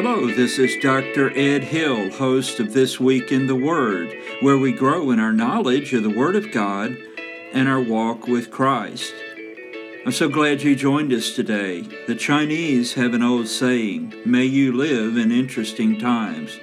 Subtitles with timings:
[0.00, 1.36] Hello, this is Dr.
[1.36, 5.92] Ed Hill, host of This Week in the Word, where we grow in our knowledge
[5.92, 6.96] of the Word of God
[7.52, 9.12] and our walk with Christ.
[10.06, 11.80] I'm so glad you joined us today.
[12.06, 16.56] The Chinese have an old saying, may you live in interesting times.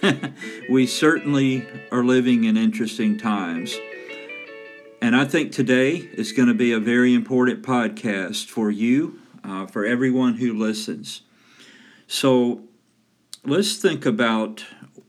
[0.70, 3.76] we certainly are living in interesting times.
[5.02, 9.66] And I think today is going to be a very important podcast for you, uh,
[9.66, 11.20] for everyone who listens.
[12.06, 12.64] So
[13.44, 14.64] let's think about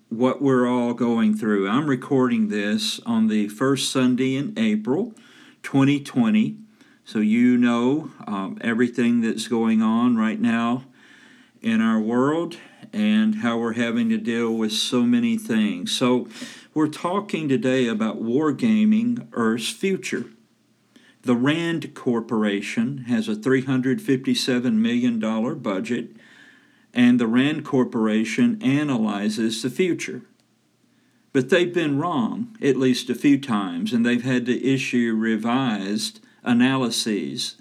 [0.09, 1.67] what we're all going through.
[1.67, 5.13] I'm recording this on the first Sunday in April
[5.61, 6.57] 2020.
[7.03, 10.85] So you know um, everything that's going on right now
[11.61, 12.57] in our world
[12.93, 15.91] and how we're having to deal with so many things.
[15.91, 16.29] So
[16.73, 20.27] we're talking today about wargaming Earth's future.
[21.23, 25.19] The RAND Corporation has a $357 million
[25.59, 26.14] budget
[26.95, 30.21] and the RAND Corporation analyzes the future.
[31.33, 36.21] But they've been wrong at least a few times, and they've had to issue revised
[36.43, 37.57] analyses.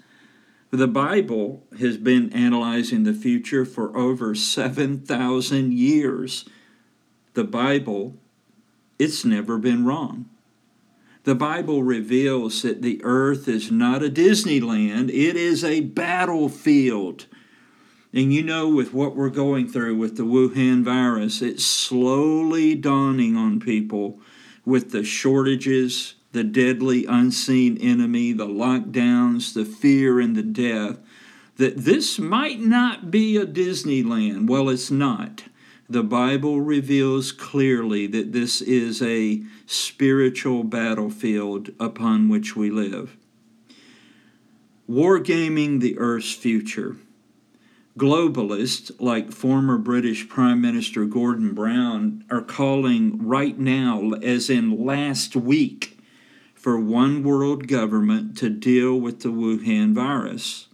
[0.71, 6.45] The Bible has been analyzing the future for over 7,000 years.
[7.33, 8.15] The Bible,
[8.97, 10.29] it's never been wrong.
[11.25, 17.25] The Bible reveals that the earth is not a Disneyland, it is a battlefield.
[18.15, 23.35] And you know, with what we're going through with the Wuhan virus, it's slowly dawning
[23.35, 24.21] on people
[24.65, 30.97] with the shortages, the deadly unseen enemy, the lockdowns, the fear, and the death
[31.57, 34.47] that this might not be a Disneyland.
[34.47, 35.43] Well, it's not.
[35.89, 43.15] The Bible reveals clearly that this is a spiritual battlefield upon which we live.
[44.89, 46.97] Wargaming the Earth's future.
[47.97, 55.33] Globalists like former British Prime Minister Gordon Brown are calling right now, as in last
[55.33, 55.97] week,
[56.53, 60.67] for one world government to deal with the Wuhan virus.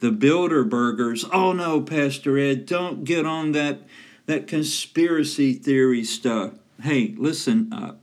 [0.00, 3.82] The Bilderbergers, oh no, Pastor Ed, don't get on that,
[4.24, 6.54] that conspiracy theory stuff.
[6.82, 8.00] Hey, listen up.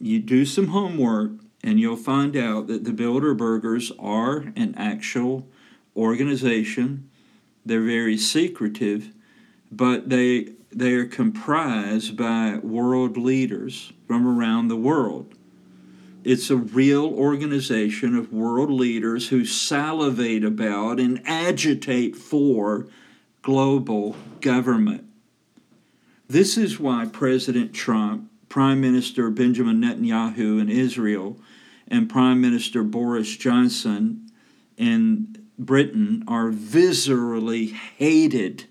[0.00, 1.32] You do some homework
[1.62, 5.46] and you'll find out that the Bilderbergers are an actual
[5.94, 7.07] organization
[7.68, 9.12] they're very secretive,
[9.70, 15.34] but they they are comprised by world leaders from around the world.
[16.24, 22.86] It's a real organization of world leaders who salivate about and agitate for
[23.40, 25.04] global government.
[26.28, 31.38] This is why President Trump, Prime Minister Benjamin Netanyahu in Israel,
[31.86, 34.30] and Prime Minister Boris Johnson
[34.76, 38.64] in Britain are viscerally hated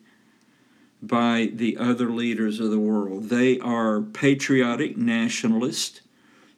[1.01, 3.29] by the other leaders of the world.
[3.29, 6.01] They are patriotic nationalists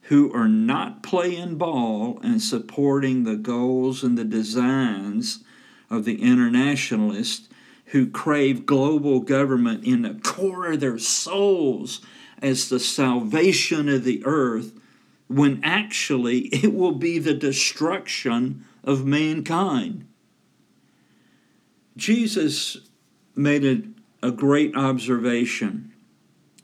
[0.04, 5.44] who are not playing ball and supporting the goals and the designs
[5.90, 7.50] of the internationalists
[7.86, 12.02] who crave global government in the core of their souls
[12.42, 14.74] as the salvation of the earth,
[15.28, 20.06] when actually it will be the destruction of mankind.
[22.00, 22.78] Jesus
[23.36, 25.94] made a, a great observation.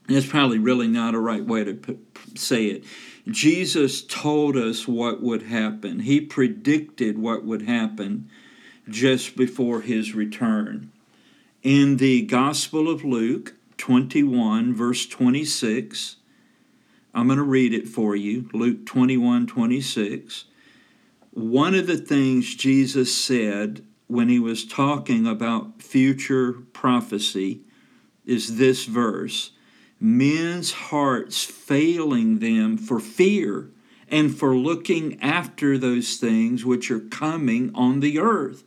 [0.08, 2.00] It's probably really not a right way to p-
[2.36, 2.86] say it.
[3.28, 6.00] Jesus told us what would happen.
[6.02, 8.30] He predicted what would happen
[8.88, 10.92] just before his return.
[11.64, 16.16] In the Gospel of Luke 21, verse 26,
[17.14, 18.50] I'm going to read it for you.
[18.54, 20.46] Luke 21, 26.
[21.32, 27.62] One of the things Jesus said when he was talking about future prophecy
[28.26, 29.52] is this verse
[30.00, 33.70] men's hearts failing them for fear
[34.10, 38.64] and for looking after those things which are coming on the earth.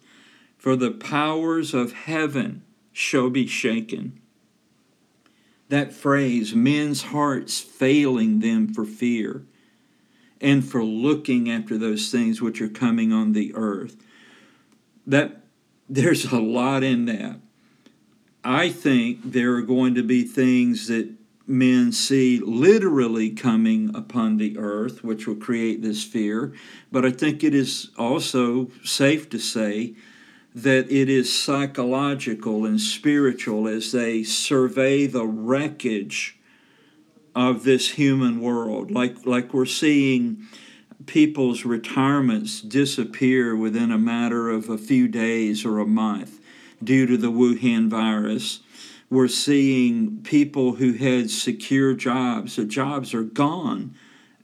[0.57, 4.21] For the powers of heaven shall be shaken.
[5.69, 9.45] That phrase, men's hearts failing them for fear
[10.41, 13.97] and for looking after those things which are coming on the earth
[15.09, 15.38] that
[15.89, 17.41] there's a lot in that.
[18.45, 21.13] I think there are going to be things that
[21.47, 26.53] men see literally coming upon the earth, which will create this fear.
[26.93, 29.95] But I think it is also safe to say
[30.55, 36.39] that it is psychological and spiritual as they survey the wreckage
[37.35, 38.91] of this human world.
[38.91, 40.47] Like, like we're seeing
[41.09, 46.39] people's retirements disappear within a matter of a few days or a month.
[46.83, 48.61] due to the Wuhan virus.
[49.11, 53.95] We're seeing people who had secure jobs, the jobs are gone.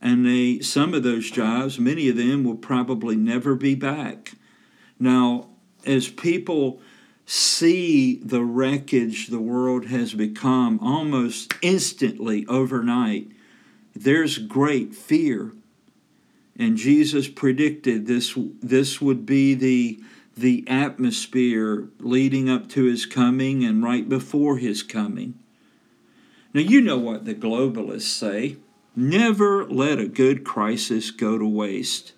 [0.01, 4.33] And they some of those jobs, many of them will probably never be back.
[4.99, 5.47] Now,
[5.85, 6.81] as people
[7.25, 13.29] see the wreckage the world has become almost instantly overnight,
[13.95, 15.53] there's great fear.
[16.57, 19.99] And Jesus predicted this this would be the
[20.37, 25.35] the atmosphere leading up to his coming and right before his coming.
[26.53, 28.57] Now you know what the globalists say.
[28.95, 32.13] Never let a good crisis go to waste.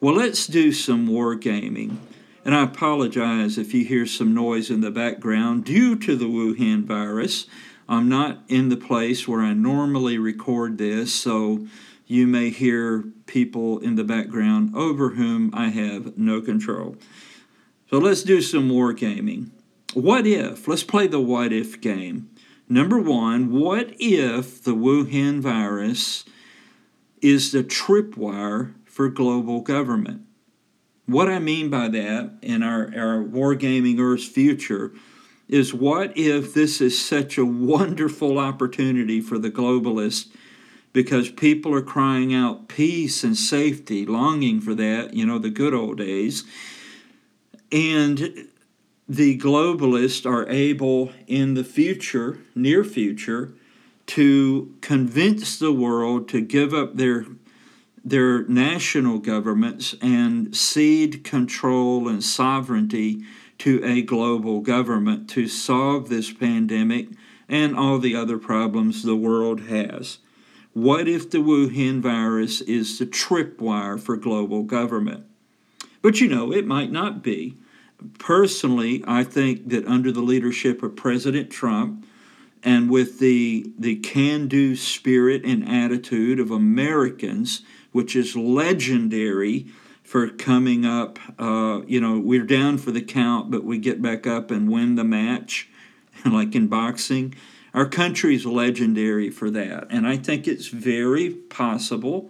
[0.00, 1.96] Well, let's do some wargaming.
[2.44, 6.84] And I apologize if you hear some noise in the background due to the Wuhan
[6.84, 7.46] virus.
[7.88, 11.66] I'm not in the place where I normally record this, so
[12.08, 16.96] you may hear people in the background over whom I have no control.
[17.90, 19.50] So let's do some wargaming.
[19.92, 20.66] What if?
[20.66, 22.30] Let's play the what if game.
[22.68, 26.24] Number one, what if the Wuhan virus
[27.20, 30.22] is the tripwire for global government?
[31.04, 34.92] What I mean by that in our, our Wargaming Earth's future
[35.48, 40.28] is what if this is such a wonderful opportunity for the globalists
[40.98, 45.72] because people are crying out peace and safety, longing for that, you know, the good
[45.72, 46.42] old days.
[47.70, 48.48] And
[49.08, 53.52] the globalists are able in the future, near future,
[54.06, 57.26] to convince the world to give up their
[58.04, 63.22] their national governments and cede control and sovereignty
[63.58, 67.06] to a global government to solve this pandemic
[67.48, 70.18] and all the other problems the world has.
[70.72, 75.24] What if the Wuhan virus is the tripwire for global government?
[76.02, 77.56] But you know, it might not be.
[78.18, 82.06] Personally, I think that under the leadership of President Trump,
[82.62, 87.62] and with the the can-do spirit and attitude of Americans,
[87.92, 89.66] which is legendary
[90.08, 91.18] for coming up.
[91.38, 94.94] Uh, you know, we're down for the count, but we get back up and win
[94.94, 95.68] the match,
[96.24, 97.34] like in boxing.
[97.78, 102.28] Our country is legendary for that, and I think it's very possible.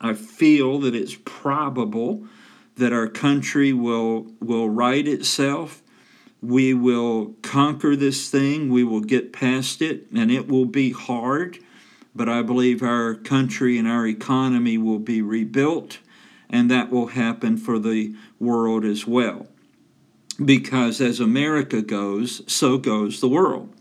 [0.00, 2.26] I feel that it's probable
[2.74, 5.80] that our country will will right itself
[6.42, 11.60] we will conquer this thing, we will get past it, and it will be hard,
[12.12, 15.98] but I believe our country and our economy will be rebuilt,
[16.48, 19.46] and that will happen for the world as well.
[20.44, 23.72] Because as America goes, so goes the world.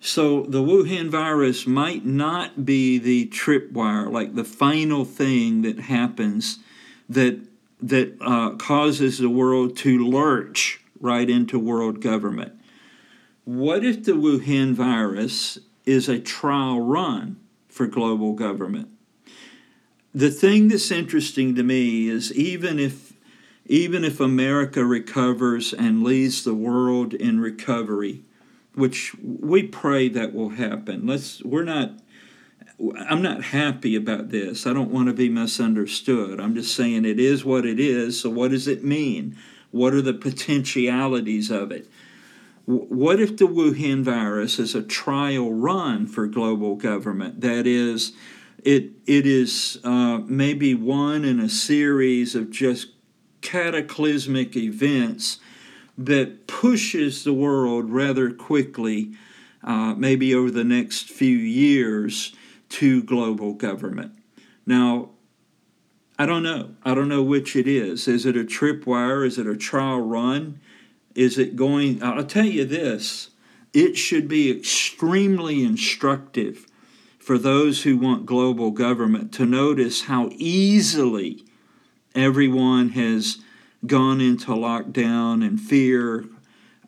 [0.00, 6.58] So the Wuhan virus might not be the tripwire, like the final thing that happens
[7.08, 7.40] that
[7.80, 12.52] that uh, causes the world to lurch right into world government.
[13.44, 17.36] What if the Wuhan virus is a trial run
[17.68, 18.88] for global government?
[20.14, 23.12] The thing that's interesting to me is even if
[23.66, 28.22] even if America recovers and leads the world in recovery,
[28.76, 31.06] which we pray that will happen.
[31.06, 31.98] Let's we're not
[33.08, 34.66] I'm not happy about this.
[34.66, 36.38] I don't want to be misunderstood.
[36.38, 38.20] I'm just saying it is what it is.
[38.20, 39.36] So what does it mean?
[39.70, 41.88] What are the potentialities of it?
[42.66, 47.40] What if the Wuhan virus is a trial run for global government?
[47.40, 48.12] That is,
[48.62, 52.88] it, it is uh, maybe one in a series of just
[53.40, 55.38] cataclysmic events
[55.98, 59.12] that pushes the world rather quickly,
[59.62, 62.34] uh, maybe over the next few years,
[62.68, 64.12] to global government.
[64.66, 65.10] Now,
[66.18, 66.70] I don't know.
[66.82, 68.08] I don't know which it is.
[68.08, 69.26] Is it a tripwire?
[69.26, 70.60] Is it a trial run?
[71.14, 72.02] Is it going?
[72.02, 73.30] I'll tell you this
[73.72, 76.66] it should be extremely instructive
[77.18, 81.44] for those who want global government to notice how easily
[82.14, 83.38] everyone has
[83.84, 86.26] gone into lockdown and fear,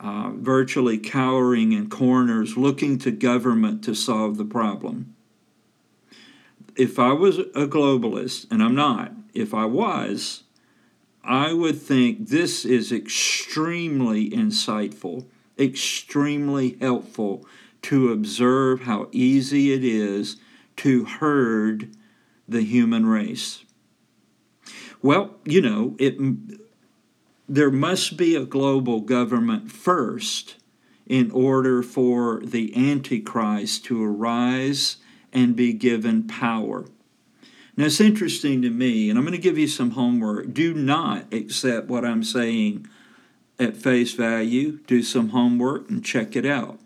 [0.00, 5.14] uh, virtually cowering in corners, looking to government to solve the problem.
[6.76, 10.44] If I was a globalist, and I'm not, if I was,
[11.24, 15.26] I would think this is extremely insightful,
[15.58, 17.44] extremely helpful
[17.82, 20.36] to observe how easy it is
[20.76, 21.94] to herd
[22.48, 23.64] the human race.
[25.02, 26.16] Well, you know, it
[27.48, 30.56] there must be a global government first
[31.06, 34.98] in order for the antichrist to arise
[35.32, 36.84] and be given power.
[37.76, 40.52] Now, it's interesting to me, and I'm going to give you some homework.
[40.52, 42.86] Do not accept what I'm saying
[43.58, 46.78] at face value, do some homework, and check it out.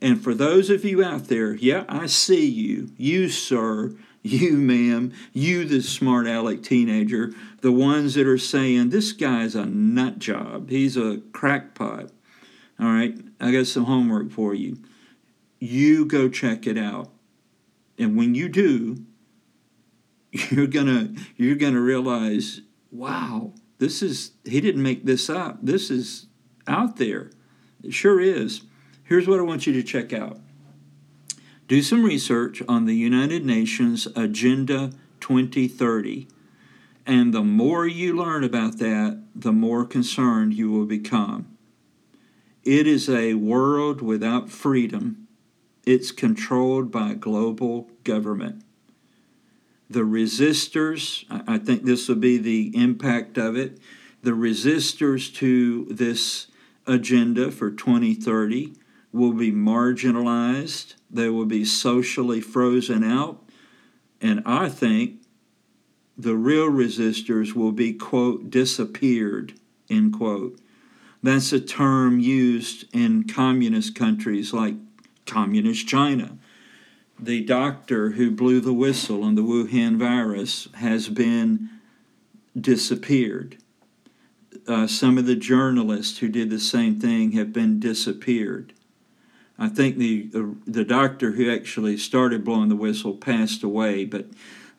[0.00, 2.90] And for those of you out there, yeah, I see you.
[2.96, 9.12] You, sir, you, ma'am, you, the smart aleck teenager, the ones that are saying, this
[9.12, 10.70] guy's a nut job.
[10.70, 12.10] He's a crackpot.
[12.78, 14.78] All right, I got some homework for you.
[15.58, 17.10] You go check it out.
[17.98, 19.04] And when you do,
[20.32, 25.58] you're gonna you're gonna realize, wow, this is he didn't make this up.
[25.62, 26.26] This is
[26.66, 27.30] out there.
[27.82, 28.62] It sure is.
[29.04, 30.38] Here's what I want you to check out.
[31.72, 36.28] Do some research on the United Nations Agenda 2030.
[37.06, 41.56] And the more you learn about that, the more concerned you will become.
[42.62, 45.26] It is a world without freedom.
[45.86, 48.64] It's controlled by global government.
[49.88, 53.78] The resistors, I think this will be the impact of it,
[54.22, 56.48] the resistors to this
[56.86, 58.74] agenda for 2030
[59.12, 63.42] will be marginalized, they will be socially frozen out,
[64.20, 65.20] and I think
[66.16, 69.54] the real resistors will be, quote, disappeared,
[69.90, 70.58] end quote.
[71.22, 74.74] That's a term used in communist countries like
[75.26, 76.38] communist China.
[77.18, 81.70] The doctor who blew the whistle on the Wuhan virus has been
[82.58, 83.58] disappeared.
[84.66, 88.72] Uh, some of the journalists who did the same thing have been disappeared.
[89.58, 94.26] I think the, the, the doctor who actually started blowing the whistle passed away, but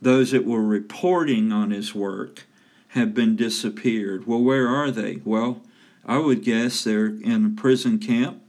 [0.01, 2.45] those that were reporting on his work
[2.89, 4.27] have been disappeared.
[4.27, 5.21] Well, where are they?
[5.23, 5.61] Well,
[6.05, 8.41] I would guess they're in a prison camp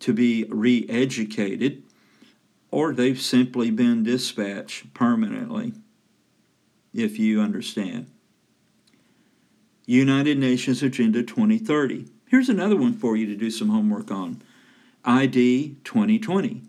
[0.00, 1.82] to be re educated,
[2.70, 5.72] or they've simply been dispatched permanently,
[6.92, 8.10] if you understand.
[9.86, 12.06] United Nations Agenda 2030.
[12.26, 14.42] Here's another one for you to do some homework on
[15.08, 16.60] ID 2020.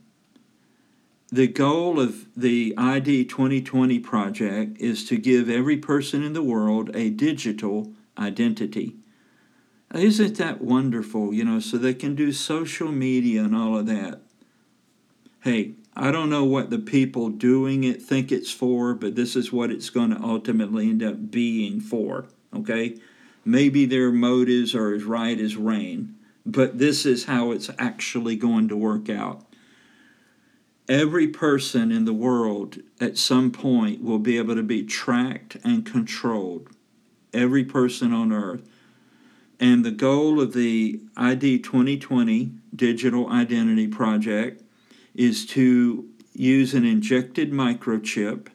[1.28, 6.90] The goal of the ID 2020 project is to give every person in the world
[6.96, 8.96] a digital identity.
[9.94, 11.34] Isn't that wonderful?
[11.34, 14.22] You know, so they can do social media and all of that.
[15.42, 19.52] Hey, I don't know what the people doing it think it's for, but this is
[19.52, 22.28] what it's going to ultimately end up being for.
[22.56, 23.00] Okay?
[23.44, 26.16] Maybe their motives are as right as rain,
[26.52, 29.46] but this is how it's actually going to work out.
[30.88, 35.86] Every person in the world at some point will be able to be tracked and
[35.86, 36.70] controlled.
[37.32, 38.68] Every person on earth.
[39.60, 44.64] And the goal of the ID 2020 Digital Identity Project
[45.14, 48.48] is to use an injected microchip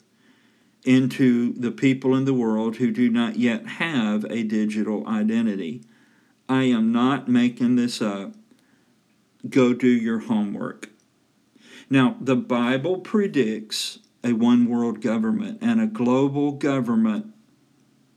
[0.85, 5.83] into the people in the world who do not yet have a digital identity.
[6.49, 8.35] I am not making this up.
[9.49, 10.91] Go do your homework.
[11.89, 17.33] Now, the Bible predicts a one world government and a global government.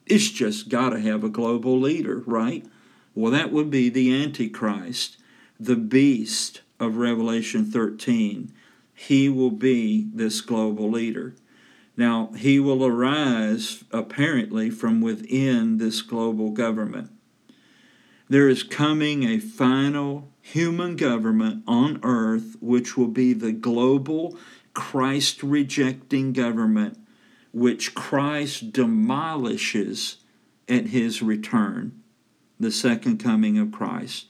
[0.05, 2.65] It's just got to have a global leader, right?
[3.13, 5.17] Well, that would be the Antichrist,
[5.59, 8.53] the beast of Revelation 13.
[8.93, 11.35] He will be this global leader.
[11.97, 17.11] Now, he will arise apparently from within this global government.
[18.29, 24.37] There is coming a final human government on earth which will be the global
[24.73, 26.97] Christ rejecting government
[27.53, 30.17] which Christ demolishes
[30.67, 32.03] at his return
[32.59, 34.27] the second coming of Christ.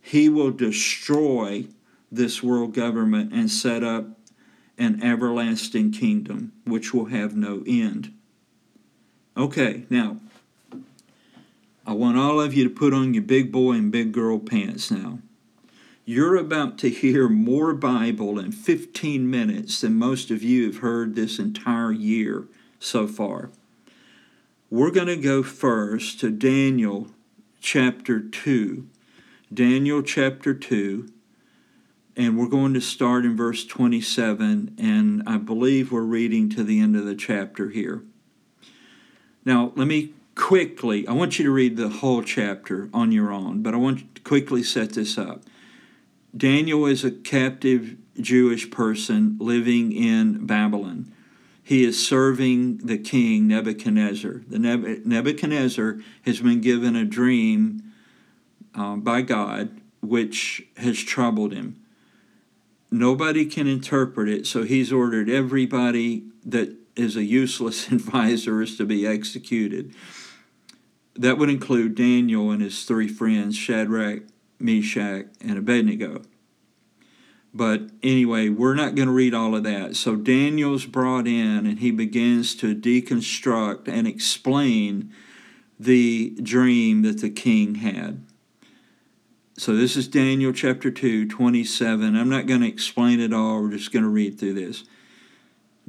[0.00, 1.66] He will destroy
[2.12, 4.18] this world government and set up
[4.76, 8.12] an everlasting kingdom which will have no end.
[9.36, 10.18] Okay, now,
[11.90, 14.92] I want all of you to put on your big boy and big girl pants
[14.92, 15.18] now.
[16.04, 21.16] You're about to hear more Bible in 15 minutes than most of you have heard
[21.16, 22.46] this entire year
[22.78, 23.50] so far.
[24.70, 27.08] We're going to go first to Daniel
[27.60, 28.86] chapter 2.
[29.52, 31.12] Daniel chapter 2.
[32.16, 36.78] And we're going to start in verse 27, and I believe we're reading to the
[36.78, 38.04] end of the chapter here.
[39.44, 43.62] Now, let me quickly, I want you to read the whole chapter on your own,
[43.62, 45.42] but I want to quickly set this up.
[46.36, 51.12] Daniel is a captive Jewish person living in Babylon
[51.70, 54.42] he is serving the king Nebuchadnezzar.
[54.48, 57.92] The Nebuchadnezzar has been given a dream
[58.74, 61.80] uh, by God which has troubled him.
[62.90, 68.84] Nobody can interpret it, so he's ordered everybody that is a useless advisor is to
[68.84, 69.94] be executed.
[71.20, 74.22] That would include Daniel and his three friends, Shadrach,
[74.58, 76.22] Meshach, and Abednego.
[77.52, 79.96] But anyway, we're not going to read all of that.
[79.96, 85.12] So Daniel's brought in and he begins to deconstruct and explain
[85.78, 88.24] the dream that the king had.
[89.58, 92.16] So this is Daniel chapter 2, 27.
[92.16, 94.84] I'm not going to explain it all, we're just going to read through this.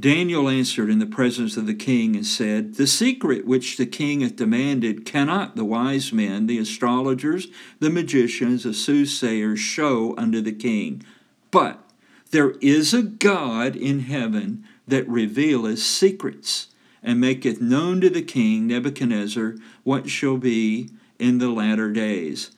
[0.01, 4.21] Daniel answered in the presence of the king and said, The secret which the king
[4.21, 7.47] hath demanded cannot the wise men, the astrologers,
[7.79, 11.03] the magicians, the soothsayers show unto the king.
[11.51, 11.83] But
[12.31, 16.67] there is a God in heaven that revealeth secrets,
[17.03, 20.89] and maketh known to the king Nebuchadnezzar what shall be
[21.19, 22.49] in the latter days.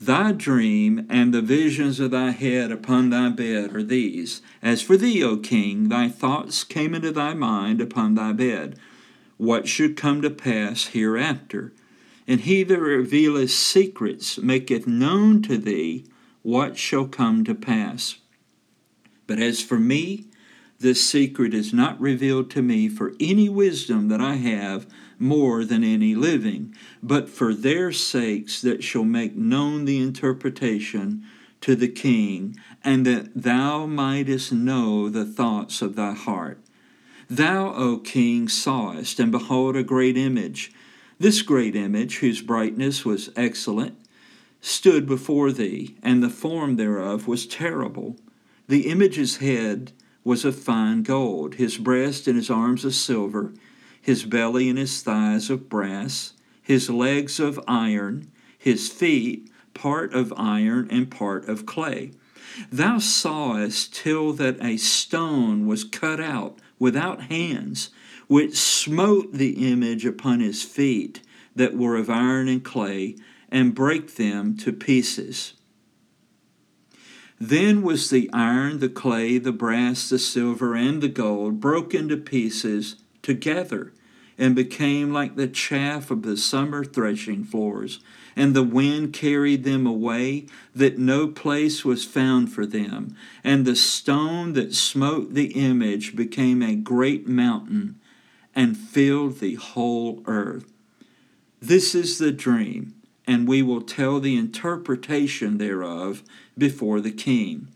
[0.00, 4.42] Thy dream and the visions of thy head upon thy bed are these.
[4.62, 8.78] As for thee, O king, thy thoughts came into thy mind upon thy bed.
[9.38, 11.72] What should come to pass hereafter?
[12.28, 16.04] And he that revealeth secrets maketh known to thee
[16.42, 18.18] what shall come to pass.
[19.26, 20.26] But as for me,
[20.78, 24.86] this secret is not revealed to me for any wisdom that I have
[25.18, 31.24] more than any living, but for their sakes that shall make known the interpretation
[31.60, 36.60] to the king, and that thou mightest know the thoughts of thy heart.
[37.28, 40.72] Thou, O king, sawest, and behold, a great image.
[41.18, 43.98] This great image, whose brightness was excellent,
[44.60, 48.16] stood before thee, and the form thereof was terrible.
[48.68, 49.92] The image's head
[50.24, 53.52] was of fine gold, his breast and his arms of silver,
[54.00, 60.32] his belly and his thighs of brass, his legs of iron, his feet part of
[60.36, 62.12] iron and part of clay.
[62.70, 67.90] Thou sawest till that a stone was cut out without hands,
[68.26, 71.20] which smote the image upon his feet
[71.54, 73.16] that were of iron and clay,
[73.50, 75.54] and brake them to pieces.
[77.40, 82.16] Then was the iron, the clay, the brass, the silver, and the gold broken to
[82.16, 82.96] pieces
[83.28, 83.92] together,
[84.38, 88.00] and became like the chaff of the summer threshing floors.
[88.34, 93.14] And the wind carried them away, that no place was found for them.
[93.44, 98.00] And the stone that smote the image became a great mountain
[98.54, 100.72] and filled the whole earth.
[101.60, 102.94] This is the dream
[103.28, 106.22] and we will tell the interpretation thereof
[106.56, 107.68] before the king.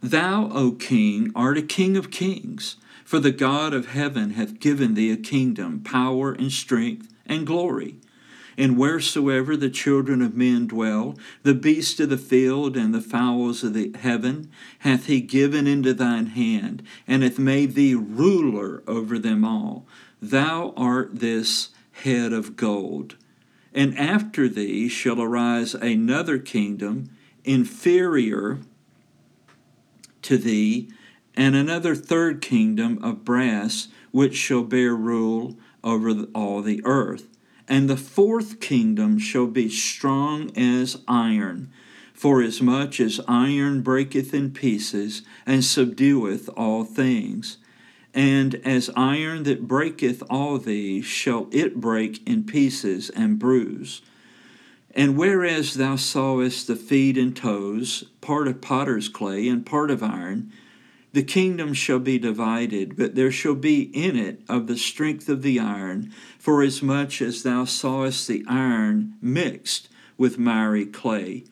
[0.00, 2.76] Thou, O king, art a king of kings,
[3.08, 7.94] for the God of heaven hath given thee a kingdom, power, and strength, and glory.
[8.58, 13.64] And wheresoever the children of men dwell, the beasts of the field and the fowls
[13.64, 19.18] of the heaven hath he given into thine hand, and hath made thee ruler over
[19.18, 19.86] them all.
[20.20, 23.16] Thou art this head of gold.
[23.72, 27.08] And after thee shall arise another kingdom
[27.42, 28.58] inferior
[30.20, 30.90] to thee,
[31.38, 37.28] and another third kingdom of brass, which shall bear rule over all the earth.
[37.68, 41.70] And the fourth kingdom shall be strong as iron,
[42.12, 47.58] for as much as iron breaketh in pieces, and subdueth all things.
[48.12, 54.02] And as iron that breaketh all these, shall it break in pieces and bruise.
[54.92, 60.02] And whereas thou sawest the feet and toes, part of potter's clay and part of
[60.02, 60.52] iron,
[61.12, 65.42] the kingdom shall be divided, but there shall be in it of the strength of
[65.42, 71.44] the iron, for as much as thou sawest the iron mixed with miry clay.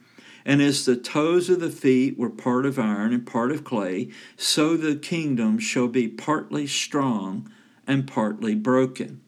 [0.44, 4.10] And as the toes of the feet were part of iron and part of clay,
[4.36, 7.50] so the kingdom shall be partly strong
[7.86, 9.22] and partly broken.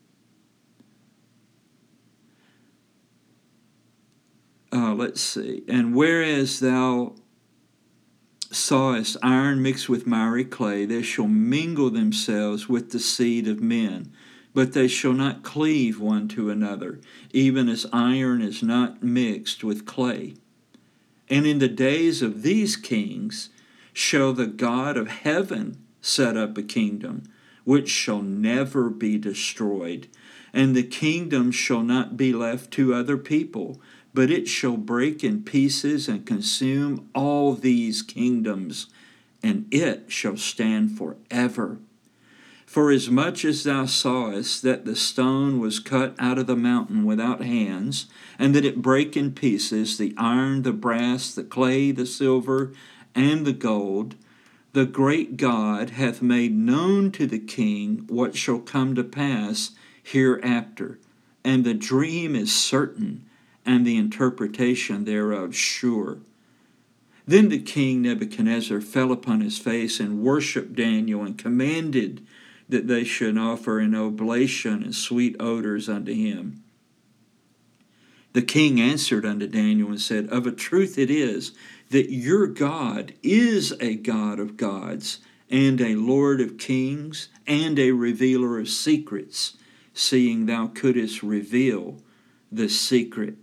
[4.70, 5.62] Uh, let's see.
[5.66, 7.14] And whereas thou
[8.50, 14.12] sawest iron mixed with miry clay, they shall mingle themselves with the seed of men,
[14.54, 17.00] but they shall not cleave one to another,
[17.32, 20.34] even as iron is not mixed with clay.
[21.28, 23.50] And in the days of these kings
[23.92, 27.24] shall the God of heaven set up a kingdom
[27.64, 30.08] which shall never be destroyed.
[30.54, 33.80] And the kingdom shall not be left to other people,
[34.18, 38.88] but it shall break in pieces and consume all these kingdoms,
[39.44, 41.78] and it shall stand forever.
[42.66, 47.04] For as much as thou sawest that the stone was cut out of the mountain
[47.04, 48.06] without hands,
[48.40, 52.72] and that it brake in pieces the iron, the brass, the clay, the silver,
[53.14, 54.16] and the gold,
[54.72, 59.70] the great God hath made known to the king what shall come to pass
[60.02, 60.98] hereafter.
[61.44, 63.24] and the dream is certain,
[63.68, 66.16] and the interpretation thereof sure.
[67.26, 72.26] Then the king Nebuchadnezzar fell upon his face and worshipped Daniel and commanded
[72.66, 76.62] that they should offer an oblation and sweet odors unto him.
[78.32, 81.52] The king answered unto Daniel and said, Of a truth it is
[81.90, 85.18] that your God is a God of gods,
[85.50, 89.58] and a Lord of kings, and a revealer of secrets,
[89.92, 91.98] seeing thou couldst reveal
[92.50, 93.36] the secret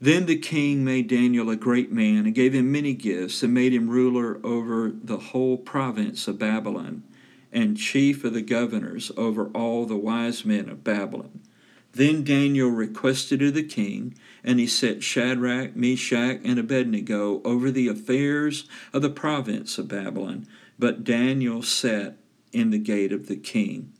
[0.00, 3.74] then the king made Daniel a great man and gave him many gifts and made
[3.74, 7.02] him ruler over the whole province of Babylon
[7.52, 11.40] and chief of the governors over all the wise men of Babylon.
[11.92, 17.88] Then Daniel requested of the king, and he set Shadrach, Meshach, and Abednego over the
[17.88, 20.46] affairs of the province of Babylon.
[20.78, 22.16] But Daniel sat
[22.52, 23.92] in the gate of the king.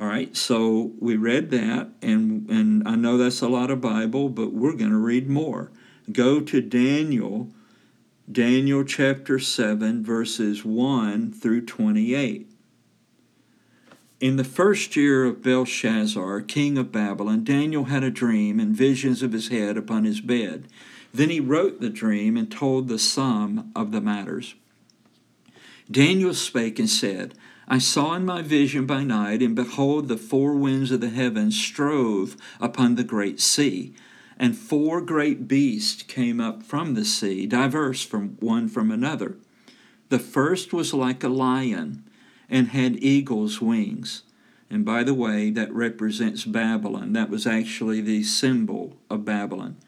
[0.00, 4.28] All right, so we read that, and, and I know that's a lot of Bible,
[4.28, 5.70] but we're going to read more.
[6.10, 7.48] Go to Daniel,
[8.30, 12.48] Daniel chapter 7, verses 1 through 28.
[14.22, 19.22] In the first year of Belshazzar, king of Babylon, Daniel had a dream and visions
[19.22, 20.68] of his head upon his bed.
[21.12, 24.54] Then he wrote the dream and told the sum of the matters.
[25.90, 27.34] Daniel spake and said,
[27.72, 31.58] I saw in my vision by night, and behold, the four winds of the heavens
[31.58, 33.94] strove upon the great sea.
[34.36, 39.38] And four great beasts came up from the sea, diverse from one from another.
[40.10, 42.04] The first was like a lion,
[42.50, 44.24] and had eagle's wings.
[44.68, 47.14] And by the way, that represents Babylon.
[47.14, 49.78] That was actually the symbol of Babylon.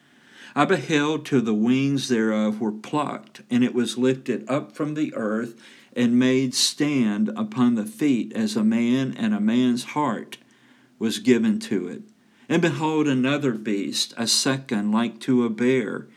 [0.57, 5.13] I beheld till the wings thereof were plucked, and it was lifted up from the
[5.15, 5.55] earth
[5.97, 10.39] and made stand upon the feet as a man, and a man's heart
[10.99, 12.03] was given to it.
[12.49, 16.09] And behold, another beast, a second like to a bear,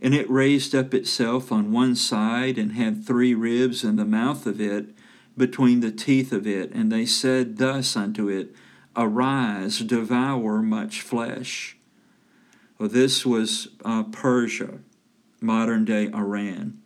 [0.00, 4.46] and it raised up itself on one side, and had three ribs in the mouth
[4.46, 4.94] of it,
[5.36, 6.72] between the teeth of it.
[6.72, 8.54] And they said thus unto it,
[8.96, 11.76] Arise, devour much flesh.
[12.78, 14.80] Well, this was uh, Persia,
[15.40, 16.82] modern day Iran.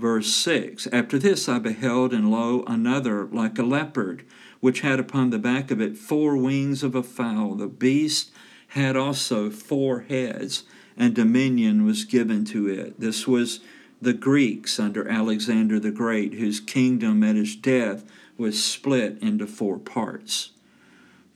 [0.00, 4.24] Verse 6 After this I beheld, and lo, another like a leopard,
[4.60, 7.54] which had upon the back of it four wings of a fowl.
[7.54, 8.30] The beast
[8.68, 10.64] had also four heads,
[10.96, 12.98] and dominion was given to it.
[12.98, 13.60] This was
[14.00, 19.78] the Greeks under Alexander the Great, whose kingdom at his death was split into four
[19.78, 20.52] parts.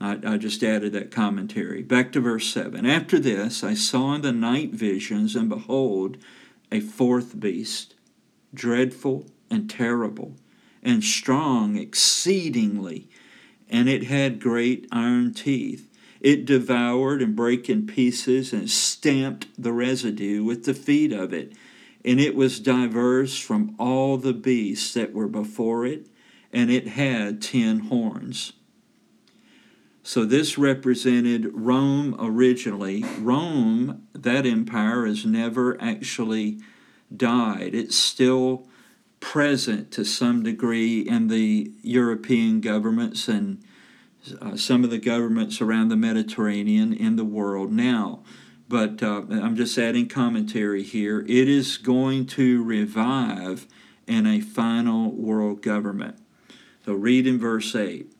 [0.01, 1.83] I, I, just added that commentary.
[1.83, 2.83] Back to verse 7.
[2.83, 6.17] After this, I saw in the night visions, and behold,
[6.71, 7.94] a fourth beast
[8.55, 10.35] dreadful and terrible,
[10.81, 13.09] and strong exceedingly,
[13.69, 15.89] and it had great iron teeth.
[16.21, 21.53] It devoured and brake in pieces and stamped the residue with the feet of it.
[22.03, 26.07] And it was diverse from all the beasts that were before it,
[26.53, 28.53] and it had ten horns.
[30.03, 33.03] So this represented Rome originally.
[33.19, 36.59] Rome, that empire, is never actually
[37.15, 37.73] died.
[37.73, 38.67] It's still
[39.19, 43.63] present to some degree in the European governments and
[44.41, 48.23] uh, some of the governments around the Mediterranean in the world now.
[48.67, 51.21] But uh, I'm just adding commentary here.
[51.21, 53.67] It is going to revive
[54.07, 56.17] in a final world government.
[56.85, 58.11] So read in verse 8.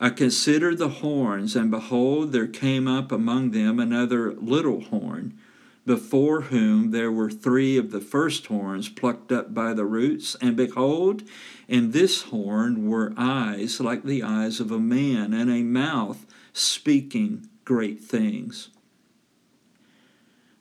[0.00, 5.38] I considered the horns, and behold, there came up among them another little horn
[5.86, 10.34] before whom there were three of the first horns plucked up by the roots.
[10.40, 11.22] And behold,
[11.68, 17.48] in this horn were eyes like the eyes of a man, and a mouth speaking
[17.64, 18.70] great things.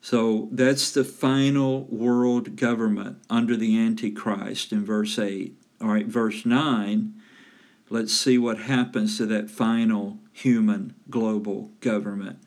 [0.01, 5.55] So that's the final world government under the Antichrist in verse 8.
[5.79, 7.13] All right, verse 9,
[7.89, 12.39] let's see what happens to that final human global government.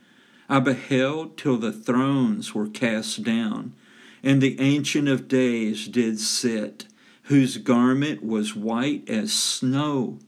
[0.49, 3.75] I beheld till the thrones were cast down,
[4.23, 6.87] and the Ancient of Days did sit,
[7.25, 10.21] whose garment was white as snow,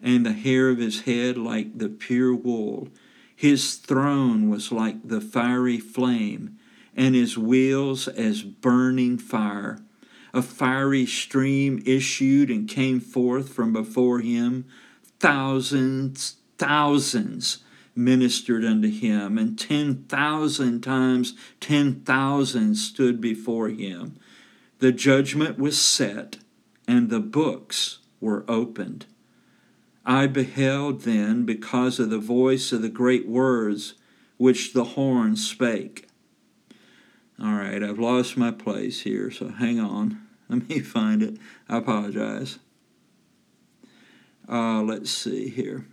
[0.00, 2.88] and the hair of his head like the pure wool.
[3.34, 6.58] His throne was like the fiery flame,
[6.94, 9.80] and his wheels as burning fire.
[10.32, 14.66] A fiery stream issued and came forth from before him.
[15.18, 17.64] Thousands, thousands
[17.96, 24.18] ministered unto him, and 10,000 times 10,000 stood before him.
[24.78, 26.36] The judgment was set,
[26.86, 29.06] and the books were opened.
[30.04, 33.94] I beheld then because of the voice of the great words
[34.36, 36.06] which the horn spake.
[37.42, 40.22] All right, I've lost my place here, so hang on.
[40.48, 41.38] Let me find it.
[41.68, 42.58] I apologize.
[44.48, 45.86] Uh, let's see here.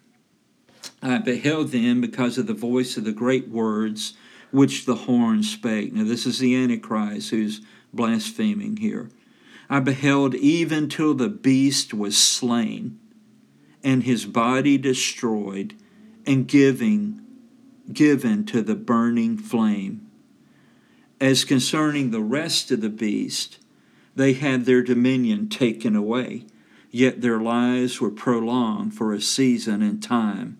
[1.01, 4.13] Uh, I beheld them because of the voice of the great words
[4.51, 5.93] which the horn spake.
[5.93, 9.09] Now, this is the Antichrist who's blaspheming here.
[9.69, 12.99] I beheld even till the beast was slain,
[13.83, 15.75] and his body destroyed,
[16.25, 17.19] and giving
[17.91, 20.09] given to the burning flame.
[21.19, 23.59] As concerning the rest of the beast,
[24.15, 26.45] they had their dominion taken away,
[26.91, 30.59] yet their lives were prolonged for a season and time.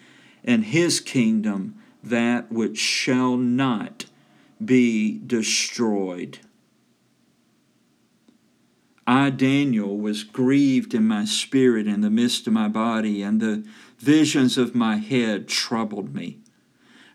[0.43, 4.05] and his kingdom that which shall not
[4.63, 6.39] be destroyed.
[9.07, 13.65] I, Daniel, was grieved in my spirit in the midst of my body, and the
[13.99, 16.39] visions of my head troubled me.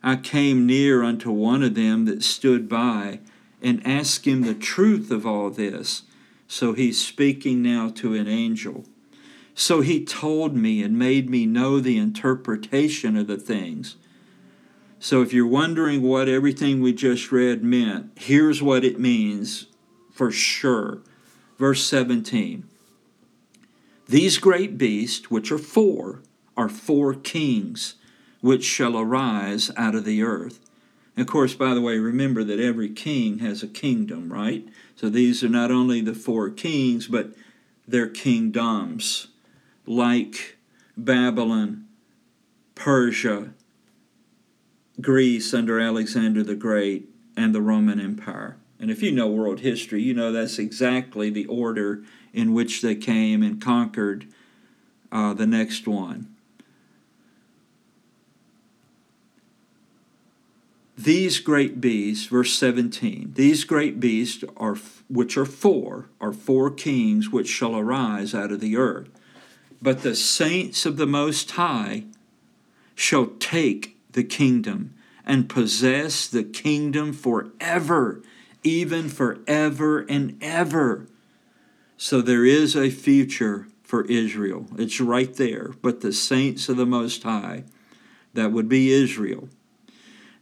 [0.03, 3.21] I came near unto one of them that stood by
[3.63, 6.03] and asked him the truth of all this.
[6.49, 8.85] So he's speaking now to an angel.
[9.59, 13.97] So he told me and made me know the interpretation of the things.
[15.01, 19.67] So if you're wondering what everything we just read meant, here's what it means
[20.13, 21.01] for sure.
[21.59, 22.69] Verse 17
[24.07, 26.21] These great beasts, which are four,
[26.55, 27.95] are four kings
[28.43, 30.61] which shall arise out of the earth.
[31.17, 34.69] Of course, by the way, remember that every king has a kingdom, right?
[34.97, 37.31] So these are not only the four kings, but
[37.89, 39.29] their kingdoms,
[39.87, 40.57] like
[40.97, 41.87] Babylon,
[42.75, 43.51] Persia,
[45.01, 48.57] Greece under Alexander the Great, and the Roman Empire.
[48.79, 52.95] And if you know world history, you know that's exactly the order in which they
[52.95, 54.27] came and conquered
[55.11, 56.35] uh, the next one.
[60.99, 64.77] These great beasts, verse 17, these great beasts are
[65.09, 69.11] which are four, are four kings which shall arise out of the earth.
[69.81, 72.05] But the saints of the Most High
[72.95, 78.23] shall take the kingdom and possess the kingdom forever,
[78.63, 81.07] even forever and ever.
[81.97, 84.67] So there is a future for Israel.
[84.79, 85.75] It's right there.
[85.83, 87.65] But the saints of the Most High,
[88.35, 89.49] that would be Israel.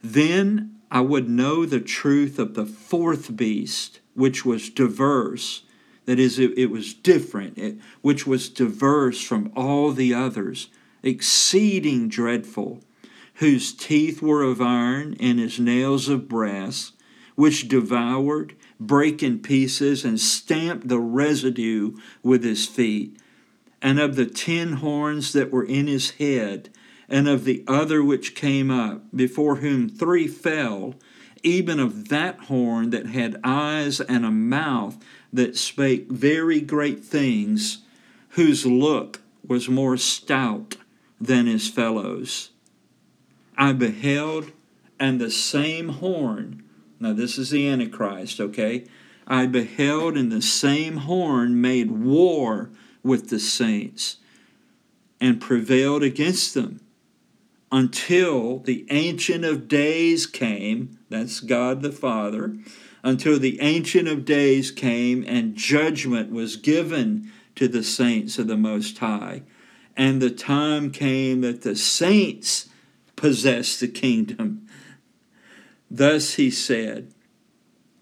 [0.03, 5.63] Then I would know the truth of the fourth beast, which was diverse.
[6.07, 10.69] That is, it, it was different, it, which was diverse from all the others,
[11.03, 12.83] exceeding dreadful
[13.35, 16.93] whose teeth were of iron and his nails of brass,
[17.35, 23.17] which devoured, brake in pieces, and stamped the residue with his feet,
[23.83, 26.71] and of the ten horns that were in his head,
[27.09, 30.95] and of the other which came up, before whom three fell,
[31.43, 34.97] even of that horn that had eyes and a mouth
[35.35, 37.83] that spake very great things,
[38.31, 40.77] whose look was more stout
[41.21, 42.51] than his fellows.
[43.59, 44.53] I beheld,
[44.99, 46.63] and the same horn,
[47.01, 48.87] now this is the Antichrist, okay?
[49.27, 52.71] I beheld, and the same horn made war
[53.03, 54.19] with the saints
[55.21, 56.81] and prevailed against them
[57.73, 62.57] until the Ancient of Days came, that's God the Father,
[63.05, 68.57] until the Ancient of Days came and judgment was given to the saints of the
[68.57, 69.43] Most High.
[69.95, 72.71] And the time came that the saints
[73.15, 74.67] possessed the kingdom.
[75.91, 77.13] Thus he said,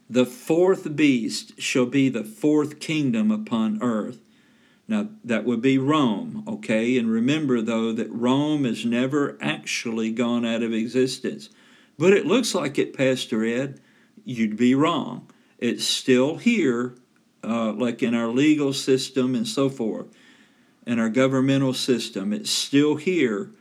[0.08, 4.20] The fourth beast shall be the fourth kingdom upon earth.
[4.86, 6.96] Now, that would be Rome, okay?
[6.96, 11.50] And remember, though, that Rome has never actually gone out of existence.
[11.98, 13.80] But it looks like it, Pastor Ed.
[14.24, 15.28] You'd be wrong.
[15.58, 16.96] It's still here,
[17.44, 20.06] uh, like in our legal system and so forth,
[20.87, 22.32] in our governmental system.
[22.32, 23.52] It's still here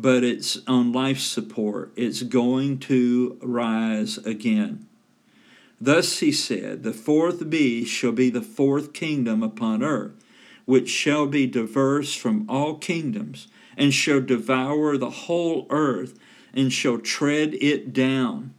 [0.00, 1.92] but it's on life support.
[1.94, 4.86] It's going to rise again.
[5.80, 10.12] Thus he said, The fourth beast shall be the fourth kingdom upon earth,
[10.64, 16.18] which shall be diverse from all kingdoms, and shall devour the whole earth,
[16.54, 18.54] and shall tread it down.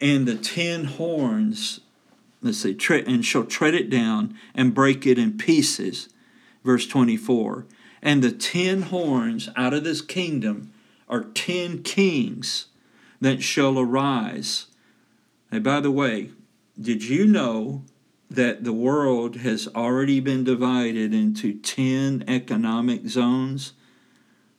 [0.00, 1.80] And the ten horns,
[2.40, 6.08] let's see, and shall tread it down and break it in pieces.
[6.64, 7.66] Verse 24.
[8.02, 10.72] And the ten horns out of this kingdom
[11.08, 12.66] are ten kings
[13.20, 14.66] that shall arise.
[15.50, 16.30] Hey, by the way,
[16.80, 17.82] did you know
[18.30, 23.72] that the world has already been divided into 10 economic zones?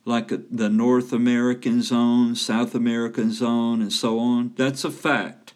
[0.04, 4.52] Like uh, the North American zone, South American zone, and so on.
[4.56, 5.54] That's a fact.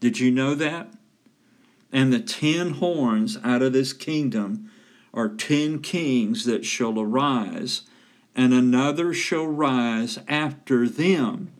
[0.00, 0.92] Did you know that?
[1.92, 4.70] And the ten horns out of this kingdom
[5.12, 7.82] are ten kings that shall arise,
[8.34, 11.52] and another shall rise after them,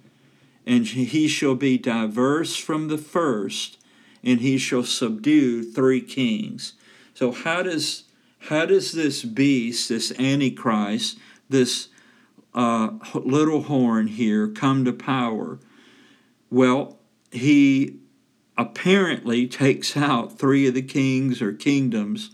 [0.67, 3.79] and he shall be diverse from the first,
[4.25, 6.73] and he shall subdue three kings.
[7.13, 8.05] So how does
[8.49, 11.89] how does this beast, this antichrist, this
[12.55, 15.59] uh, little horn here come to power?
[16.51, 16.99] Well,
[17.33, 17.99] he
[18.57, 22.31] apparently takes out three of the kings or kingdoms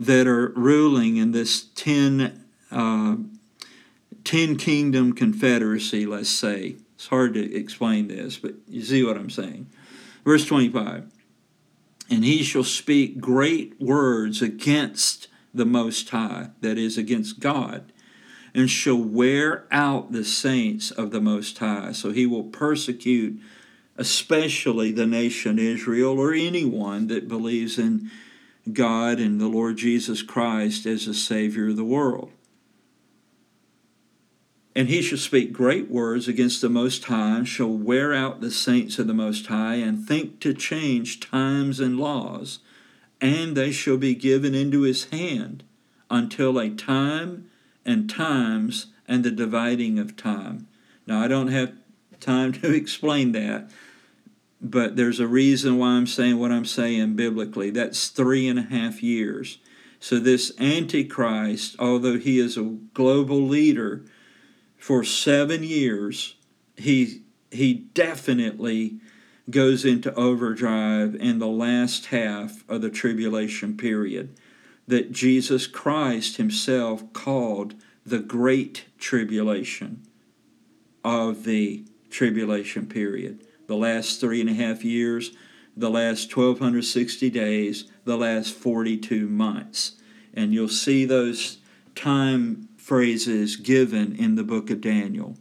[0.00, 3.16] that are ruling in this 10, uh,
[4.24, 6.76] 10 kingdom confederacy, let's say.
[6.96, 9.68] It's hard to explain this, but you see what I'm saying.
[10.24, 11.10] Verse 25
[12.10, 17.91] And he shall speak great words against the Most High, that is, against God,
[18.54, 21.92] and shall wear out the saints of the Most High.
[21.92, 23.40] So he will persecute
[23.96, 28.10] especially the nation Israel or anyone that believes in
[28.72, 32.30] God and the Lord Jesus Christ as the Savior of the world.
[34.74, 38.50] And he shall speak great words against the Most High, and shall wear out the
[38.50, 42.60] saints of the Most High, and think to change times and laws,
[43.20, 45.62] and they shall be given into his hand
[46.10, 47.50] until a time
[47.84, 50.66] and times and the dividing of time.
[51.06, 51.72] Now, I don't have
[52.20, 53.70] time to explain that,
[54.60, 57.70] but there's a reason why I'm saying what I'm saying biblically.
[57.70, 59.58] That's three and a half years.
[59.98, 64.04] So, this Antichrist, although he is a global leader
[64.76, 66.34] for seven years,
[66.76, 68.98] he, he definitely
[69.48, 74.36] goes into overdrive in the last half of the tribulation period
[74.86, 80.02] that Jesus Christ himself called the Great Tribulation
[81.04, 85.30] of the tribulation period the last three and a half years,
[85.74, 89.92] the last 1260 days, the last 42 months.
[90.34, 91.58] And you'll see those
[91.94, 95.36] time phrases given in the book of Daniel.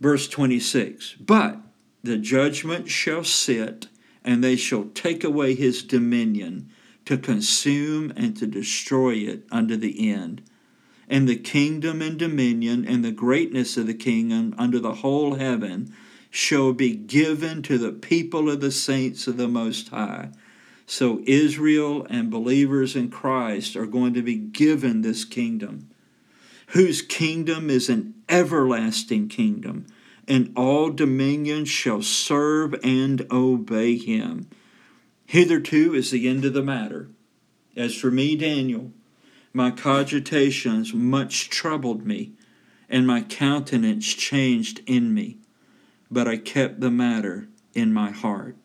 [0.00, 1.58] Verse 26 But
[2.02, 3.86] the judgment shall sit,
[4.24, 6.70] and they shall take away his dominion
[7.08, 10.42] to consume and to destroy it unto the end.
[11.08, 15.90] And the kingdom and dominion and the greatness of the kingdom under the whole heaven
[16.28, 20.28] shall be given to the people of the saints of the Most High.
[20.84, 25.88] So Israel and believers in Christ are going to be given this kingdom,
[26.68, 29.86] whose kingdom is an everlasting kingdom,
[30.28, 34.50] and all dominions shall serve and obey him.
[35.28, 37.08] Hitherto is the end of the matter.
[37.76, 38.92] As for me, Daniel,
[39.52, 42.32] my cogitations much troubled me,
[42.88, 45.38] and my countenance changed in me
[46.10, 48.56] but I kept the matter in my heart.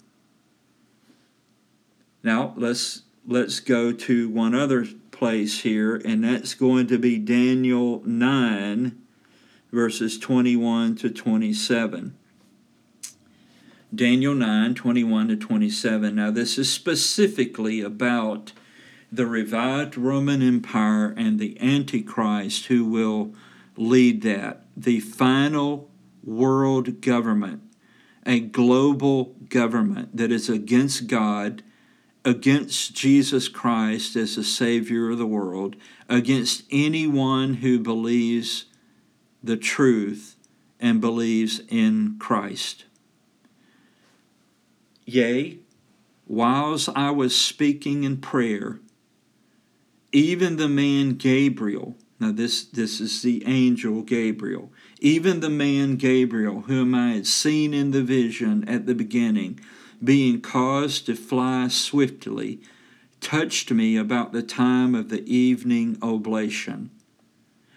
[2.24, 8.02] Now let's let's go to one other place here, and that's going to be Daniel
[8.06, 9.02] 9,
[9.72, 12.18] verses 21 to 27.
[13.94, 16.16] Daniel 9, 21 to 27.
[16.16, 18.52] Now, this is specifically about
[19.12, 23.36] the revived Roman Empire and the Antichrist who will
[23.78, 24.66] lead that.
[24.76, 25.92] The final
[26.24, 27.62] world government,
[28.26, 31.62] a global government that is against God,
[32.26, 35.76] against Jesus Christ as the Savior of the world,
[36.10, 38.66] against anyone who believes
[39.44, 40.36] the truth
[40.80, 42.86] and believes in Christ.
[45.06, 45.60] Yea,
[46.28, 48.80] whilst I was speaking in prayer,
[50.12, 56.62] even the man Gabriel, now this, this is the angel Gabriel, even the man Gabriel,
[56.62, 59.60] whom I had seen in the vision at the beginning,
[60.02, 62.62] being caused to fly swiftly,
[63.20, 66.92] touched me about the time of the evening oblation.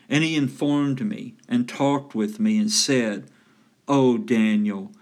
[0.09, 3.29] And he informed me and talked with me and said,
[3.89, 4.93] O Daniel,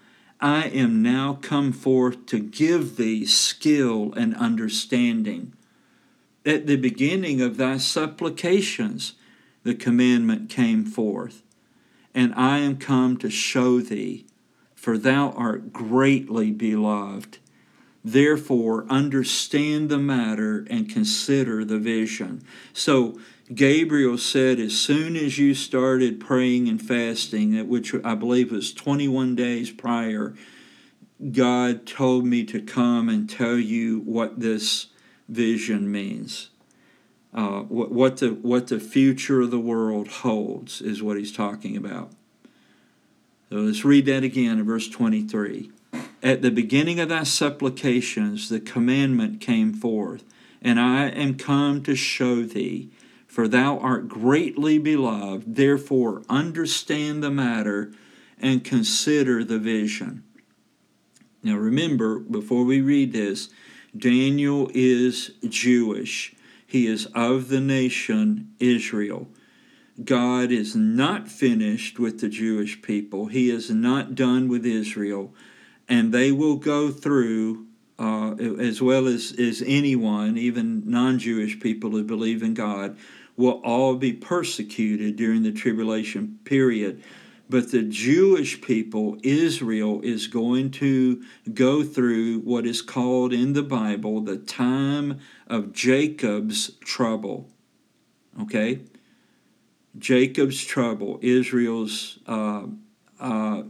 [0.44, 5.54] I am now come forth to give thee skill and understanding.
[6.44, 9.14] At the beginning of thy supplications,
[9.62, 11.42] the commandment came forth.
[12.14, 14.26] And I am come to show thee,
[14.74, 17.38] for thou art greatly beloved.
[18.04, 22.42] Therefore, understand the matter and consider the vision.
[22.74, 23.18] So,
[23.52, 29.36] Gabriel said, as soon as you started praying and fasting, which I believe was 21
[29.36, 30.34] days prior,
[31.30, 34.86] God told me to come and tell you what this
[35.28, 36.48] vision means.
[37.34, 41.76] Uh, what, what, the, what the future of the world holds is what he's talking
[41.76, 42.12] about.
[43.50, 45.70] So let's read that again in verse 23.
[46.22, 50.24] At the beginning of thy supplications, the commandment came forth,
[50.62, 52.90] and I am come to show thee
[53.34, 55.56] for thou art greatly beloved.
[55.56, 57.90] Therefore, understand the matter
[58.40, 60.22] and consider the vision.
[61.42, 63.48] Now, remember, before we read this,
[63.96, 66.36] Daniel is Jewish.
[66.64, 69.26] He is of the nation Israel.
[70.04, 73.26] God is not finished with the Jewish people.
[73.26, 75.34] He is not done with Israel.
[75.88, 77.66] And they will go through,
[77.98, 82.96] uh, as well as, as anyone, even non Jewish people who believe in God,
[83.36, 87.02] will all be persecuted during the tribulation period.
[87.48, 91.22] But the Jewish people, Israel, is going to
[91.52, 97.50] go through what is called in the Bible the time of Jacob's trouble.
[98.40, 98.80] Okay?
[99.98, 102.66] Jacob's trouble, Israel's uh,
[103.20, 103.62] uh,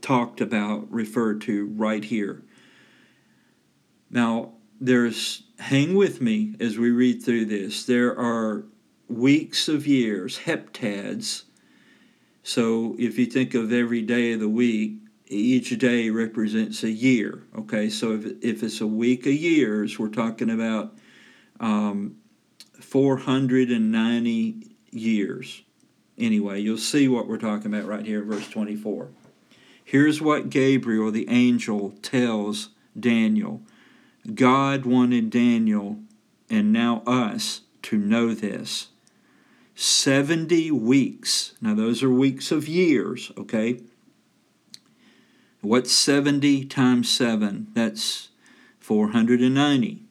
[0.00, 2.42] talked about, referred to right here.
[4.10, 7.84] Now, there's hang with me as we read through this.
[7.84, 8.64] There are
[9.08, 11.44] weeks of years, heptads.
[12.42, 14.98] So if you think of every day of the week,
[15.28, 17.42] each day represents a year.
[17.58, 20.94] Okay, so if, if it's a week of years, we're talking about
[21.58, 22.16] um,
[22.80, 25.62] 490 years.
[26.18, 29.08] Anyway, you'll see what we're talking about right here, verse 24.
[29.84, 33.62] Here's what Gabriel, the angel, tells Daniel
[34.34, 35.98] God wanted Daniel
[36.50, 38.88] and now us to know this.
[39.74, 41.52] 70 weeks.
[41.60, 43.80] Now, those are weeks of years, okay?
[45.60, 47.68] What's 70 times 7?
[47.74, 48.28] That's
[48.80, 50.02] 490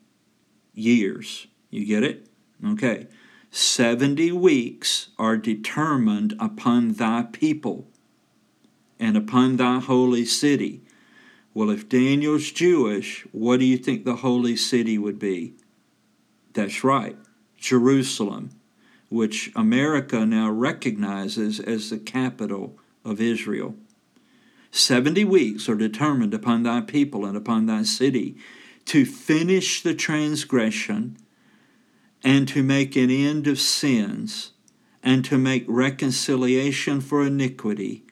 [0.74, 1.48] years.
[1.70, 2.28] You get it?
[2.66, 3.08] Okay.
[3.52, 7.88] 70 weeks are determined upon thy people
[9.00, 10.82] and upon thy holy city.
[11.56, 15.54] Well, if Daniel's Jewish, what do you think the holy city would be?
[16.54, 17.16] That's right,
[17.58, 18.50] Jerusalem,
[19.08, 23.76] which America now recognizes as the capital of Israel.
[24.70, 28.36] Seventy weeks are determined upon thy people and upon thy city
[28.88, 31.16] to finish the transgression
[32.22, 34.52] and to make an end of sins
[35.02, 38.05] and to make reconciliation for iniquity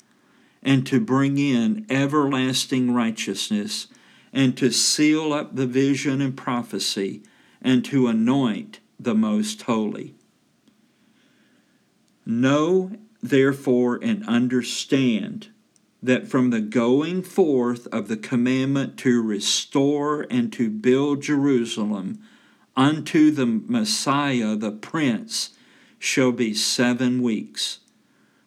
[0.64, 3.88] and to bring in everlasting righteousness,
[4.32, 7.22] and to seal up the vision and prophecy,
[7.62, 10.16] and to anoint the most holy.
[12.26, 12.92] Know,
[13.22, 15.50] therefore, and understand
[16.02, 22.22] that from the going forth of the commandment to restore and to build Jerusalem
[22.76, 25.52] unto the Messiah, the Prince,
[26.00, 27.80] shall be seven weeks.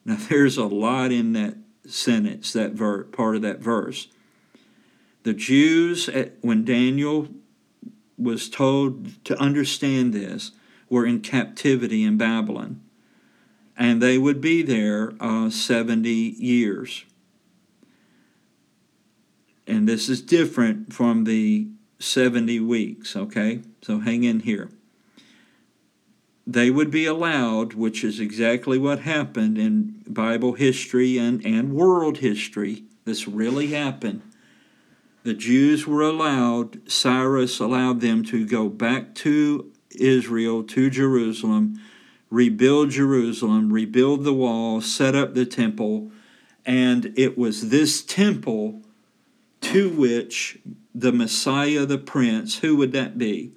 [0.05, 1.57] Now, there's a lot in that
[1.89, 4.09] sentence, that ver- part of that verse.
[5.22, 6.09] The Jews,
[6.41, 7.28] when Daniel
[8.18, 10.53] was told to understand this,
[10.89, 12.80] were in captivity in Babylon.
[13.76, 17.05] And they would be there uh, 70 years.
[19.66, 21.66] And this is different from the
[21.99, 23.62] 70 weeks, okay?
[23.82, 24.70] So hang in here
[26.47, 32.19] they would be allowed, which is exactly what happened in Bible history and, and world
[32.19, 32.85] history.
[33.05, 34.23] This really happened.
[35.25, 41.81] The Jews were allowed, Cyrus allowed them to go back to Israel, to Jerusalem,
[42.31, 46.13] rebuild Jerusalem, rebuild the wall, set up the temple.
[46.65, 48.83] And it was this temple
[49.63, 50.59] to which
[50.95, 53.53] the Messiah, the Prince, who would that be?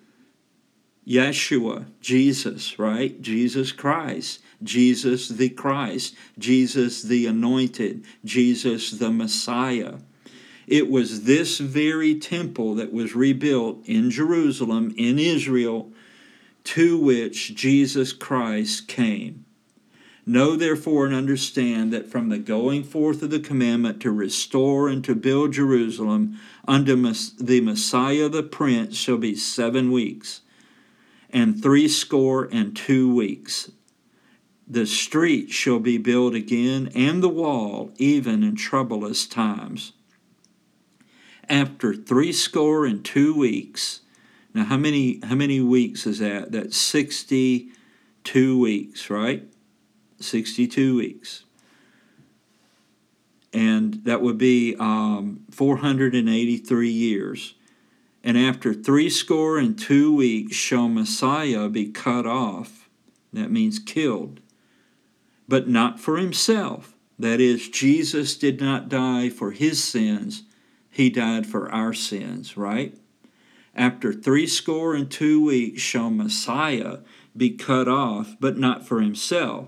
[1.10, 3.20] Yeshua, Jesus, right?
[3.20, 9.96] Jesus Christ, Jesus the Christ, Jesus the Anointed, Jesus the Messiah.
[10.68, 15.92] It was this very temple that was rebuilt in Jerusalem, in Israel,
[16.66, 19.46] to which Jesus Christ came.
[20.28, 25.04] Know therefore and understand that from the going forth of the commandment to restore and
[25.06, 26.38] to build Jerusalem
[26.68, 26.96] unto
[27.40, 30.42] the Messiah the Prince shall be seven weeks,
[31.32, 33.72] and threescore and two weeks.
[34.68, 39.94] The street shall be built again, and the wall, even in troublous times.
[41.50, 44.02] After threescore and two weeks,
[44.54, 46.52] now how many how many weeks is that?
[46.52, 47.70] That's sixty
[48.24, 49.44] two weeks, right?
[50.20, 51.44] 62 weeks.
[53.52, 57.56] And that would be um, 483 years.
[58.24, 62.90] And after threescore and two weeks shall Messiah be cut off.
[63.32, 64.42] That means killed.
[65.48, 66.96] But not for himself.
[67.18, 70.44] That is, Jesus did not die for his sins,
[70.90, 72.98] he died for our sins, right?
[73.76, 77.00] After threescore and two weeks shall Messiah
[77.36, 79.68] be cut off, but not for himself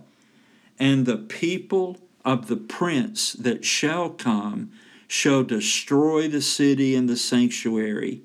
[0.82, 4.72] and the people of the prince that shall come
[5.08, 8.24] shall destroy the city and the sanctuary,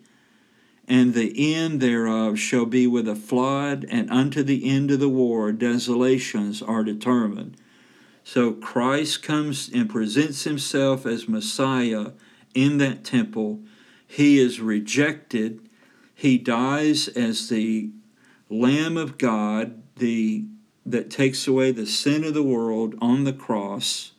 [0.89, 5.09] and the end thereof shall be with a flood, and unto the end of the
[5.09, 7.57] war desolations are determined.
[8.22, 12.12] So Christ comes and presents himself as Messiah
[12.55, 13.61] in that temple.
[14.07, 15.68] He is rejected.
[16.14, 17.91] He dies as the
[18.49, 20.45] Lamb of God, the
[20.84, 24.12] that takes away the sin of the world on the cross.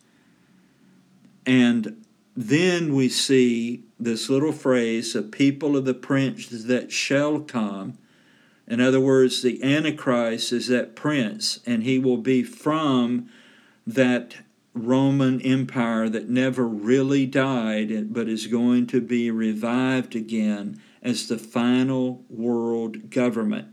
[1.45, 2.05] And
[2.35, 7.97] then we see this little phrase, a people of the prince that shall come.
[8.67, 13.29] In other words, the Antichrist is that prince, and he will be from
[13.85, 14.35] that
[14.73, 21.37] Roman Empire that never really died, but is going to be revived again as the
[21.37, 23.69] final world government.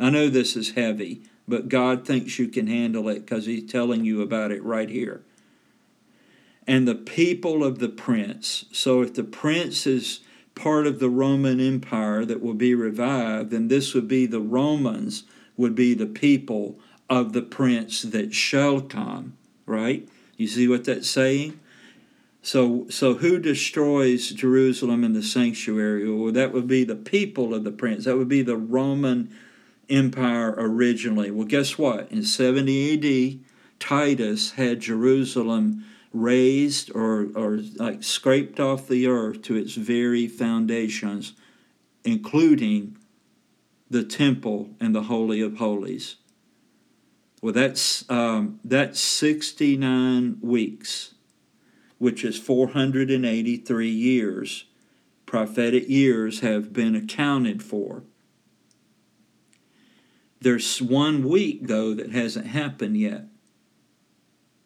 [0.00, 4.04] I know this is heavy, but God thinks you can handle it because He's telling
[4.04, 5.22] you about it right here.
[6.66, 8.66] And the people of the prince.
[8.72, 10.20] So if the prince is
[10.54, 15.24] part of the Roman Empire that will be revived, then this would be the Romans,
[15.56, 16.78] would be the people
[17.10, 19.36] of the prince that shall come,
[19.66, 20.08] right?
[20.36, 21.58] You see what that's saying?
[22.42, 26.10] So, so who destroys Jerusalem and the sanctuary?
[26.10, 28.04] Well, that would be the people of the prince.
[28.04, 29.32] That would be the Roman
[29.88, 31.30] Empire originally.
[31.30, 32.10] Well, guess what?
[32.10, 33.38] In 70 AD,
[33.78, 41.32] Titus had Jerusalem razed or, or like scraped off the earth to its very foundations,
[42.04, 42.96] including
[43.88, 46.16] the temple and the Holy of Holies.
[47.42, 51.14] Well, that's, um, that's 69 weeks,
[51.98, 54.64] which is 483 years.
[55.26, 58.04] Prophetic years have been accounted for.
[60.40, 63.26] There's one week, though, that hasn't happened yet.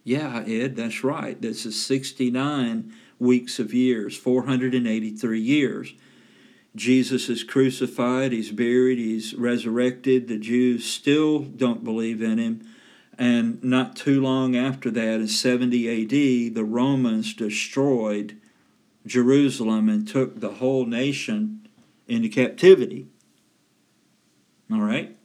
[0.07, 1.43] Yeah, Ed, that's right.
[1.43, 5.95] This is 69 weeks of years, 483 years.
[6.77, 10.29] Jesus is crucified, he's buried, he's resurrected.
[10.29, 12.69] The Jews still don't believe in him.
[13.19, 18.37] And not too long after that, in 70 AD, the Romans destroyed
[19.07, 21.67] Jerusalem and took the whole nation
[22.07, 23.09] into captivity.
[24.71, 25.17] All right?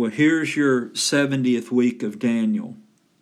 [0.00, 2.74] Well, here's your 70th week of Daniel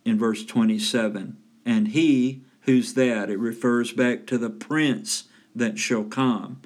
[0.04, 1.36] in verse 27.
[1.66, 3.28] And he, who's that?
[3.28, 5.24] It refers back to the prince
[5.56, 6.62] that shall come.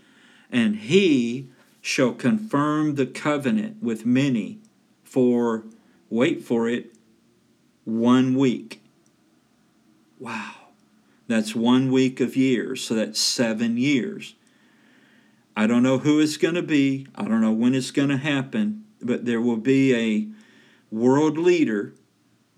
[0.51, 1.49] And he
[1.81, 4.59] shall confirm the covenant with many
[5.03, 5.65] for,
[6.11, 6.95] wait for it,
[7.85, 8.83] one week.
[10.19, 10.57] Wow.
[11.27, 14.35] That's one week of years, so that's seven years.
[15.57, 17.07] I don't know who it's going to be.
[17.15, 20.29] I don't know when it's going to happen, but there will be a
[20.95, 21.95] world leader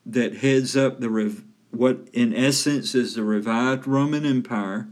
[0.07, 4.89] that heads up the rev- what in essence is the revived Roman Empire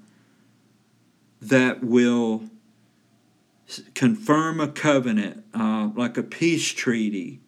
[1.40, 2.44] that will
[3.94, 7.40] confirm a covenant uh, like a peace treaty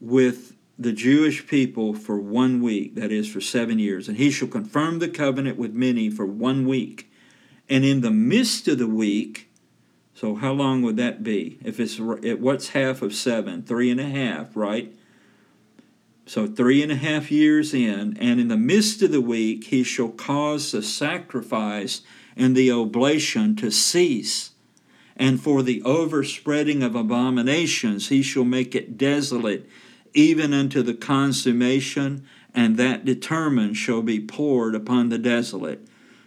[0.00, 4.08] with the Jewish people for one week, that is, for seven years.
[4.08, 7.10] And he shall confirm the covenant with many for one week.
[7.68, 9.48] And in the midst of the week,
[10.14, 11.58] so how long would that be?
[11.64, 13.62] If it's what's half of seven?
[13.62, 14.94] Three and a half, right?
[16.26, 19.82] So three and a half years in, and in the midst of the week he
[19.82, 22.02] shall cause the sacrifice
[22.36, 24.50] and the oblation to cease.
[25.16, 29.68] And for the overspreading of abominations he shall make it desolate,
[30.14, 35.86] even unto the consummation, and that determined shall be poured upon the desolate.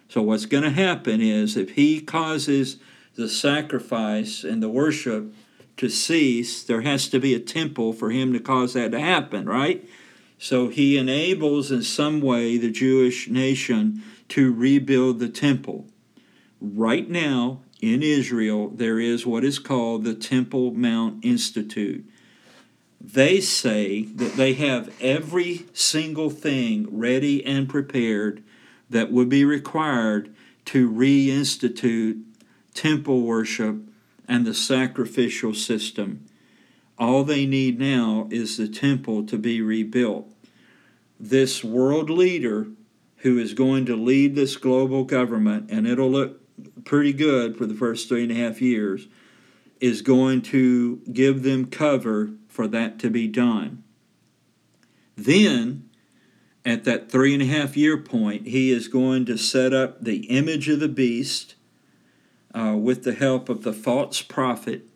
[0.09, 2.77] So what's going to happen is if he causes
[3.15, 5.33] the sacrifice and the worship
[5.77, 9.45] to cease, there has to be a temple for him to cause that to happen,
[9.45, 9.87] right?
[10.37, 15.87] So he enables in some way the Jewish nation to rebuild the temple.
[16.61, 22.05] Right now in Israel, there is what is called the Temple Mount Institute.
[22.99, 28.43] They say that they have every single thing ready and prepared
[28.89, 30.33] that would be required
[30.65, 32.23] to reinstitute
[32.75, 33.77] temple worship
[34.27, 36.25] and the sacrificial system.
[36.97, 40.31] All they need now is the temple to be rebuilt.
[41.19, 42.67] This world leader
[43.17, 46.41] who is going to lead this global government, and it'll look
[46.85, 49.07] pretty good for the first three and a half years,
[49.79, 53.83] is going to give them cover for that to be done.
[55.15, 55.89] Then,
[56.63, 60.25] at that three and a half year point, he is going to set up the
[60.25, 61.55] image of the beast
[62.55, 64.87] uh, with the help of the false prophet,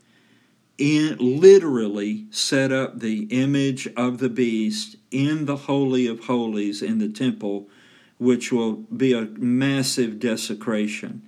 [0.78, 7.00] in, literally set up the image of the beast in the Holy of Holies in
[7.00, 7.68] the temple,
[8.18, 11.22] which will be a massive desecration.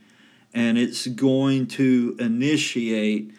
[0.54, 3.34] And it's going to initiate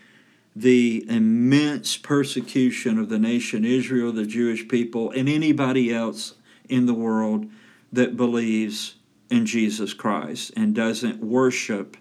[0.55, 6.34] the immense persecution of the nation Israel, the Jewish people, and anybody else
[6.68, 7.47] in the world
[7.90, 8.97] that believes
[9.30, 11.97] in Jesus Christ and doesn't worship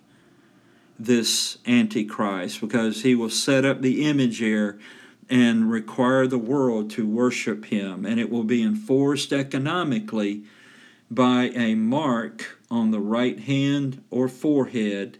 [1.05, 4.79] this Antichrist because he will set up the image here
[5.29, 8.05] and require the world to worship him.
[8.05, 10.43] And it will be enforced economically
[11.09, 15.17] by a mark on the right hand or forehead.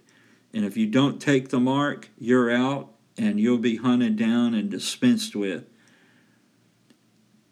[0.53, 4.69] And if you don't take the mark, you're out and you'll be hunted down and
[4.69, 5.65] dispensed with.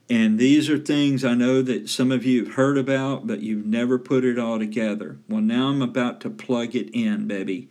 [0.10, 3.66] And these are things I know that some of you have heard about, but you've
[3.66, 5.20] never put it all together.
[5.30, 7.70] Well, now I'm about to plug it in, baby.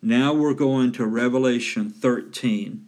[0.00, 2.84] Now we're going to Revelation 13.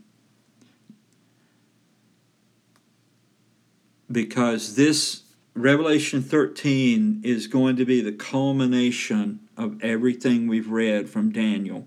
[4.11, 5.23] Because this
[5.55, 11.87] Revelation 13 is going to be the culmination of everything we've read from Daniel.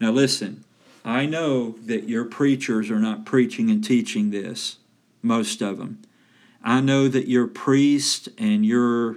[0.00, 0.64] Now, listen,
[1.04, 4.78] I know that your preachers are not preaching and teaching this,
[5.22, 6.02] most of them.
[6.62, 9.16] I know that your priest and your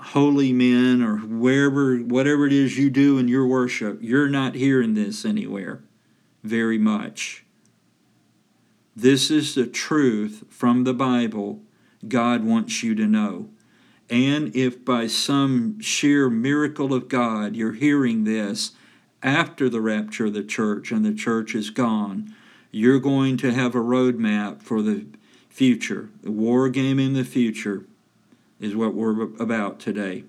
[0.00, 4.94] holy men or wherever, whatever it is you do in your worship, you're not hearing
[4.94, 5.82] this anywhere
[6.42, 7.44] very much.
[8.94, 11.60] This is the truth from the Bible
[12.06, 13.48] God wants you to know.
[14.10, 18.72] And if by some sheer miracle of God you're hearing this
[19.22, 22.34] after the rapture of the church and the church is gone,
[22.70, 25.06] you're going to have a roadmap for the
[25.48, 27.84] future, the war game in the future
[28.60, 30.24] is what we're about today.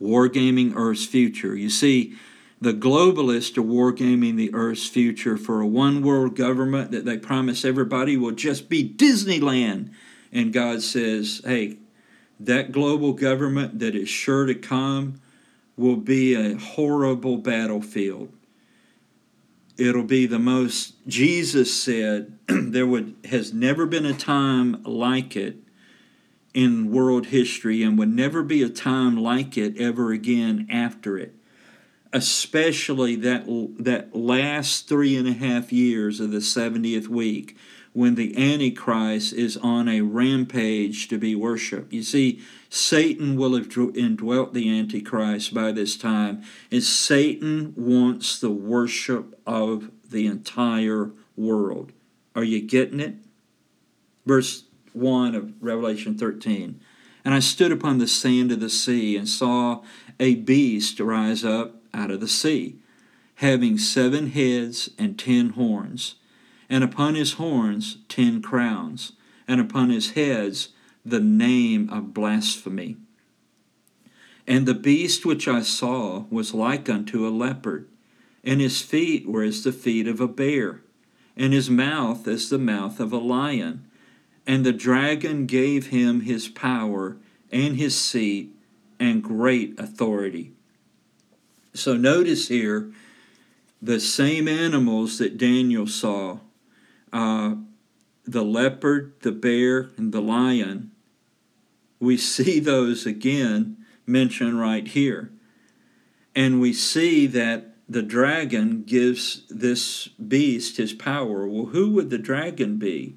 [0.00, 1.56] Wargaming Earth's future.
[1.56, 2.14] You see,
[2.60, 7.64] the globalists are wargaming the Earth's future for a one world government that they promise
[7.64, 9.92] everybody will just be Disneyland.
[10.32, 11.78] And God says, hey,
[12.38, 15.20] that global government that is sure to come
[15.76, 18.32] will be a horrible battlefield.
[19.76, 25.56] It'll be the most, Jesus said, there would, has never been a time like it
[26.54, 31.34] in world history and would never be a time like it ever again after it.
[32.12, 33.44] Especially that,
[33.78, 37.56] that last three and a half years of the 70th week
[37.94, 41.92] when the Antichrist is on a rampage to be worshiped.
[41.92, 42.40] You see,
[42.70, 49.90] Satan will have indwelt the Antichrist by this time, and Satan wants the worship of
[50.08, 51.92] the entire world.
[52.34, 53.16] Are you getting it?
[54.24, 56.80] Verse 1 of Revelation 13.
[57.24, 59.82] And I stood upon the sand of the sea and saw
[60.18, 62.76] a beast rise up out of the sea,
[63.36, 66.16] having seven heads and ten horns,
[66.68, 69.12] and upon his horns ten crowns,
[69.46, 70.70] and upon his heads
[71.04, 72.96] the name of blasphemy.
[74.46, 77.88] And the beast which I saw was like unto a leopard,
[78.42, 80.82] and his feet were as the feet of a bear,
[81.36, 83.84] and his mouth as the mouth of a lion
[84.46, 87.16] and the dragon gave him his power
[87.50, 88.50] and his seat
[88.98, 90.52] and great authority.
[91.74, 92.92] So notice here
[93.80, 96.38] the same animals that Daniel saw
[97.12, 97.54] uh,
[98.24, 100.92] the leopard, the bear, and the lion.
[101.98, 103.76] We see those again
[104.06, 105.30] mentioned right here.
[106.34, 111.46] And we see that the dragon gives this beast his power.
[111.46, 113.16] Well, who would the dragon be?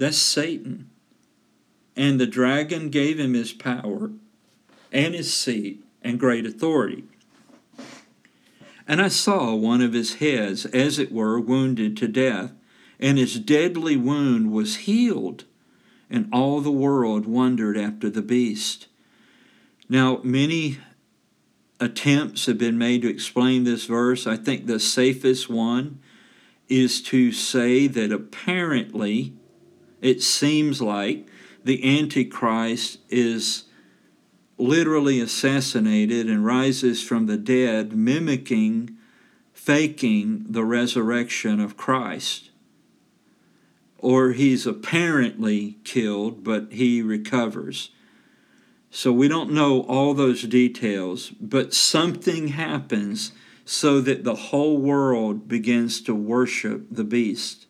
[0.00, 0.88] That's Satan.
[1.94, 4.10] And the dragon gave him his power
[4.90, 7.04] and his seat and great authority.
[8.88, 12.52] And I saw one of his heads, as it were, wounded to death,
[12.98, 15.44] and his deadly wound was healed,
[16.08, 18.86] and all the world wondered after the beast.
[19.86, 20.78] Now, many
[21.78, 24.26] attempts have been made to explain this verse.
[24.26, 26.00] I think the safest one
[26.70, 29.34] is to say that apparently
[30.00, 31.26] it seems like
[31.64, 33.64] the Antichrist is
[34.56, 38.96] literally assassinated and rises from the dead, mimicking,
[39.52, 42.50] faking the resurrection of Christ.
[43.98, 47.90] Or he's apparently killed, but he recovers.
[48.90, 53.32] So we don't know all those details, but something happens
[53.64, 57.66] so that the whole world begins to worship the beast.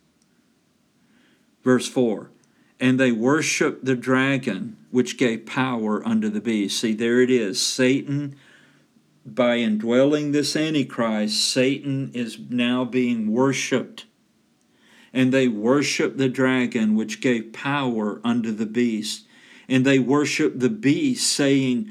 [1.62, 2.30] Verse 4
[2.78, 6.80] And they worshiped the dragon, which gave power unto the beast.
[6.80, 7.60] See, there it is.
[7.60, 8.36] Satan,
[9.24, 14.06] by indwelling this Antichrist, Satan is now being worshiped.
[15.12, 19.26] And they worshiped the dragon, which gave power unto the beast.
[19.68, 21.90] And they worshiped the beast, saying,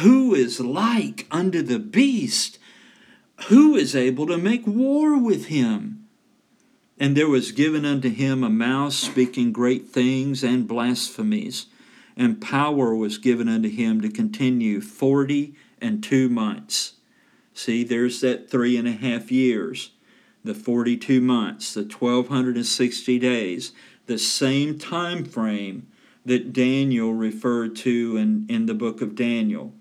[0.00, 2.58] Who is like unto the beast?
[3.48, 6.03] who is able to make war with him?
[6.98, 11.66] And there was given unto him a mouth speaking great things and blasphemies,
[12.16, 16.94] and power was given unto him to continue forty and two months.
[17.52, 19.90] See, there's that three and a half years,
[20.44, 23.72] the 42 months, the 1260 days,
[24.06, 25.86] the same time frame
[26.24, 29.72] that Daniel referred to in, in the book of Daniel.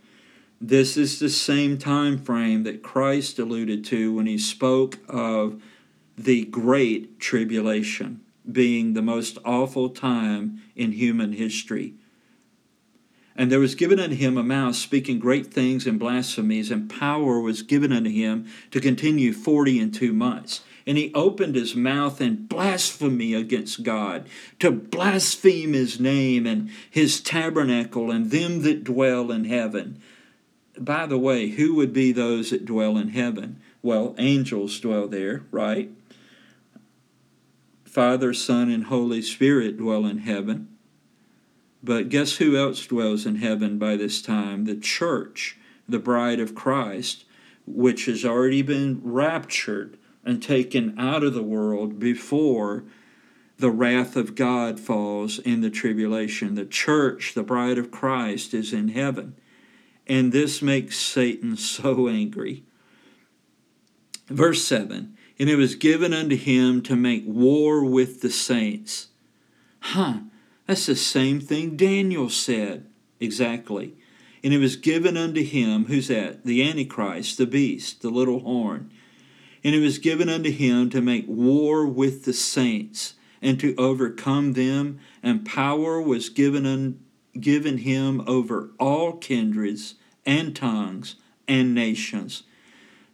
[0.61, 5.61] This is the same time frame that Christ alluded to when he spoke of
[6.17, 11.93] the great tribulation being the most awful time in human history.
[13.35, 17.39] And there was given unto him a mouth speaking great things and blasphemies, and power
[17.39, 20.61] was given unto him to continue forty and two months.
[20.85, 24.27] And he opened his mouth in blasphemy against God,
[24.59, 30.01] to blaspheme his name and his tabernacle and them that dwell in heaven
[30.77, 33.61] by the way, who would be those that dwell in heaven?
[33.81, 35.91] Well, angels dwell there, right?
[37.93, 40.67] Father, Son, and Holy Spirit dwell in heaven.
[41.83, 44.65] But guess who else dwells in heaven by this time?
[44.65, 47.25] The church, the bride of Christ,
[47.67, 52.83] which has already been raptured and taken out of the world before
[53.59, 56.55] the wrath of God falls in the tribulation.
[56.55, 59.35] The church, the bride of Christ, is in heaven.
[60.07, 62.63] And this makes Satan so angry.
[64.29, 69.07] Verse 7 And it was given unto him to make war with the saints.
[69.79, 70.19] Huh,
[70.67, 72.85] that's the same thing Daniel said.
[73.19, 73.93] Exactly.
[74.43, 76.45] And it was given unto him, who's that?
[76.45, 78.91] The Antichrist, the beast, the little horn.
[79.63, 84.53] And it was given unto him to make war with the saints and to overcome
[84.53, 86.97] them, and power was given unto
[87.39, 91.15] given him over all kindreds and tongues
[91.47, 92.43] and nations.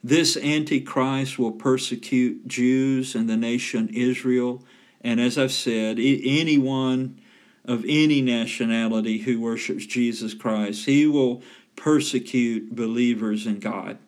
[0.04, 4.64] This Antichrist will persecute Jews and the nation Israel,
[5.02, 7.20] and as I've said, anyone
[7.66, 10.86] of any nationality who worships Jesus Christ.
[10.86, 11.44] He will
[11.76, 14.00] persecute believers in God.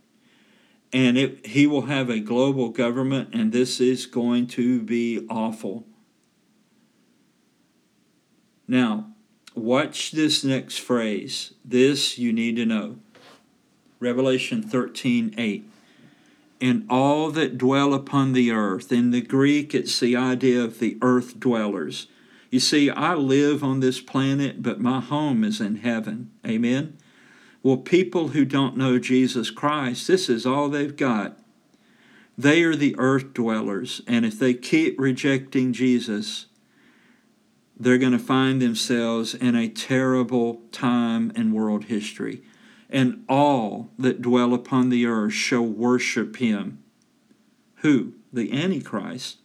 [0.93, 5.85] And it, he will have a global government, and this is going to be awful.
[8.67, 9.11] Now,
[9.53, 11.53] Watch this next phrase.
[11.65, 12.97] This you need to know.
[13.99, 15.70] Revelation 13 8.
[16.61, 18.91] And all that dwell upon the earth.
[18.91, 22.07] In the Greek, it's the idea of the earth dwellers.
[22.51, 26.31] You see, I live on this planet, but my home is in heaven.
[26.45, 26.97] Amen?
[27.63, 31.39] Well, people who don't know Jesus Christ, this is all they've got.
[32.37, 36.47] They are the earth dwellers, and if they keep rejecting Jesus,
[37.77, 42.43] they're going to find themselves in a terrible time in world history.
[42.91, 46.83] And all that dwell upon the earth shall worship him.
[47.77, 48.13] Who?
[48.33, 49.37] The Antichrist.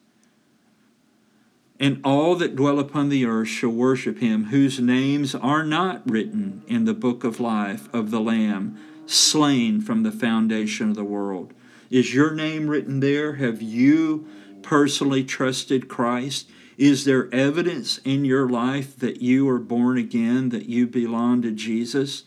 [1.78, 6.62] And all that dwell upon the earth shall worship him, whose names are not written
[6.66, 11.52] in the book of life of the Lamb, slain from the foundation of the world.
[11.90, 13.34] Is your name written there?
[13.34, 14.26] Have you
[14.62, 16.48] personally trusted Christ?
[16.76, 21.52] Is there evidence in your life that you are born again, that you belong to
[21.52, 22.24] Jesus?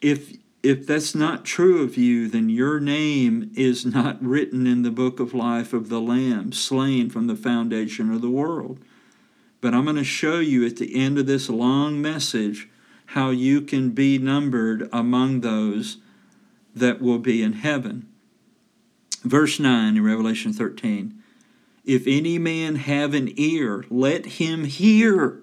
[0.00, 4.90] If if that's not true of you, then your name is not written in the
[4.90, 8.80] book of life of the Lamb, slain from the foundation of the world.
[9.60, 12.68] But I'm going to show you at the end of this long message
[13.06, 15.98] how you can be numbered among those
[16.74, 18.08] that will be in heaven.
[19.22, 21.22] Verse 9 in Revelation 13
[21.84, 25.40] If any man have an ear, let him hear.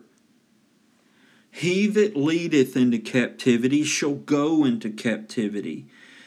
[1.55, 5.85] He that leadeth into captivity shall go into captivity.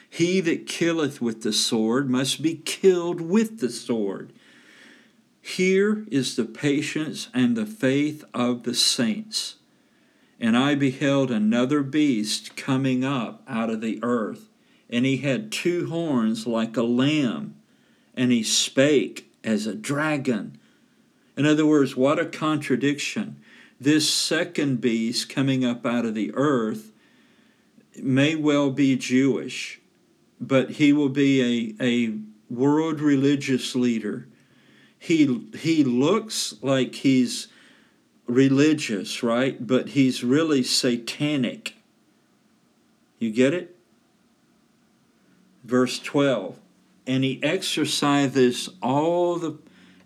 [0.09, 4.33] He that killeth with the sword must be killed with the sword.
[5.39, 9.57] Here is the patience and the faith of the saints.
[10.39, 14.49] And I beheld another beast coming up out of the earth,
[14.89, 17.53] and he had two horns like a lamb,
[18.15, 20.57] and he spake as a dragon.
[21.37, 23.35] In other words, what a contradiction.
[23.79, 26.91] This second beast coming up out of the earth
[27.95, 29.79] may well be Jewish,
[30.39, 32.19] but he will be a, a
[32.53, 34.27] world religious leader.
[34.97, 37.47] He, he looks like he's
[38.27, 39.65] religious, right?
[39.65, 41.75] But he's really satanic.
[43.17, 43.75] You get it?
[45.63, 46.59] Verse 12.
[47.07, 49.57] And he exerciseth all the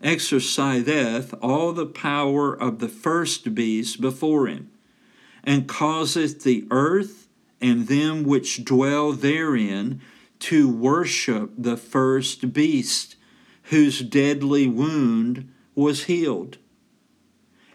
[0.03, 4.69] exerciseth all the power of the first beast before him,
[5.43, 7.27] and causeth the earth
[7.61, 10.01] and them which dwell therein
[10.39, 13.15] to worship the first beast,
[13.63, 16.57] whose deadly wound was healed.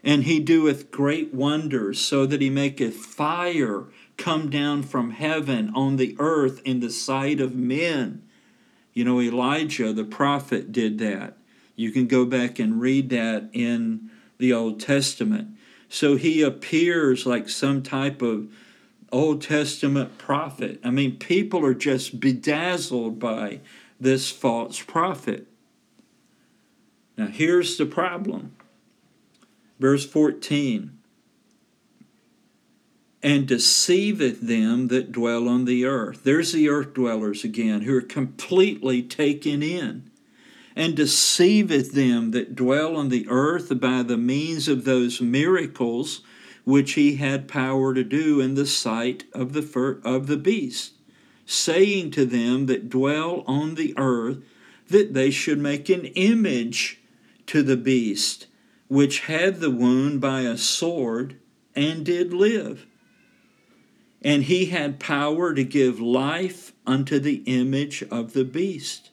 [0.03, 3.85] And he doeth great wonders, so that he maketh fire
[4.17, 8.21] come down from heaven on the earth in the sight of men.
[8.93, 11.38] You know, Elijah the prophet did that.
[11.79, 15.55] You can go back and read that in the Old Testament.
[15.87, 18.51] So he appears like some type of
[19.13, 20.81] Old Testament prophet.
[20.83, 23.61] I mean, people are just bedazzled by
[23.97, 25.47] this false prophet.
[27.17, 28.57] Now, here's the problem
[29.79, 30.97] Verse 14
[33.23, 36.23] and deceiveth them that dwell on the earth.
[36.23, 40.08] There's the earth dwellers again who are completely taken in.
[40.79, 46.21] And deceiveth them that dwell on the earth by the means of those miracles
[46.63, 50.93] which he had power to do in the sight of the, fir- of the beast,
[51.45, 54.37] saying to them that dwell on the earth
[54.87, 57.01] that they should make an image
[57.47, 58.47] to the beast
[58.87, 61.35] which had the wound by a sword
[61.75, 62.85] and did live.
[64.21, 69.08] And he had power to give life unto the image of the beast,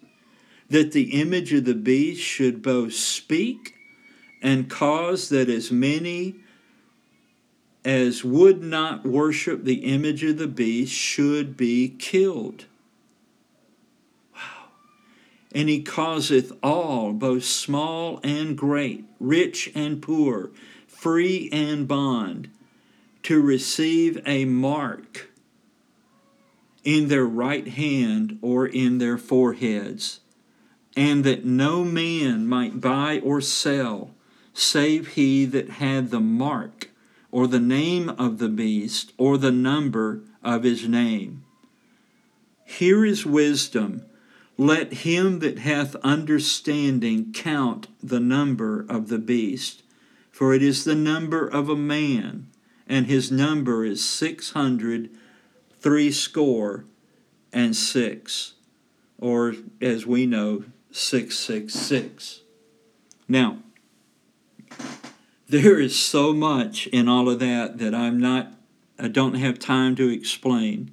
[0.69, 3.75] that the image of the beast should both speak
[4.43, 6.37] and cause that as many
[7.85, 12.65] as would not worship the image of the beast should be killed
[14.35, 14.69] Wow.
[15.55, 20.51] and he causeth all, both small and great, rich and poor,
[20.89, 22.51] free and bond,
[23.23, 25.31] to receive a mark
[26.85, 30.21] in their right hand or in their foreheads,
[30.97, 34.11] and that no man might buy or sell,
[34.55, 36.91] save he that had the mark,
[37.31, 41.45] or the name of the beast, or the number of his name.
[42.65, 44.07] Here is wisdom
[44.59, 49.83] let him that hath understanding count the number of the beast,
[50.31, 52.47] for it is the number of a man,
[52.89, 55.11] and his number is six hundred
[55.81, 56.85] threescore
[57.53, 58.55] and six,
[59.19, 60.65] or as we know,
[60.97, 62.41] six six six.
[63.29, 63.59] Now,
[65.49, 68.53] there is so much in all of that that I'm not,
[68.99, 70.93] I don't have time to explain.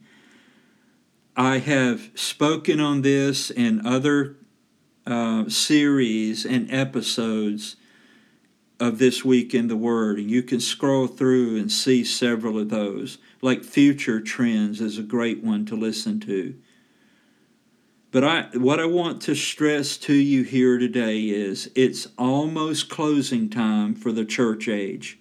[1.35, 4.35] I have spoken on this in other
[5.07, 7.77] uh, series and episodes
[8.79, 10.19] of This Week in the Word.
[10.19, 13.17] And you can scroll through and see several of those.
[13.41, 16.55] Like Future Trends is a great one to listen to.
[18.13, 23.49] But I, what I want to stress to you here today is it's almost closing
[23.49, 25.17] time for the church age,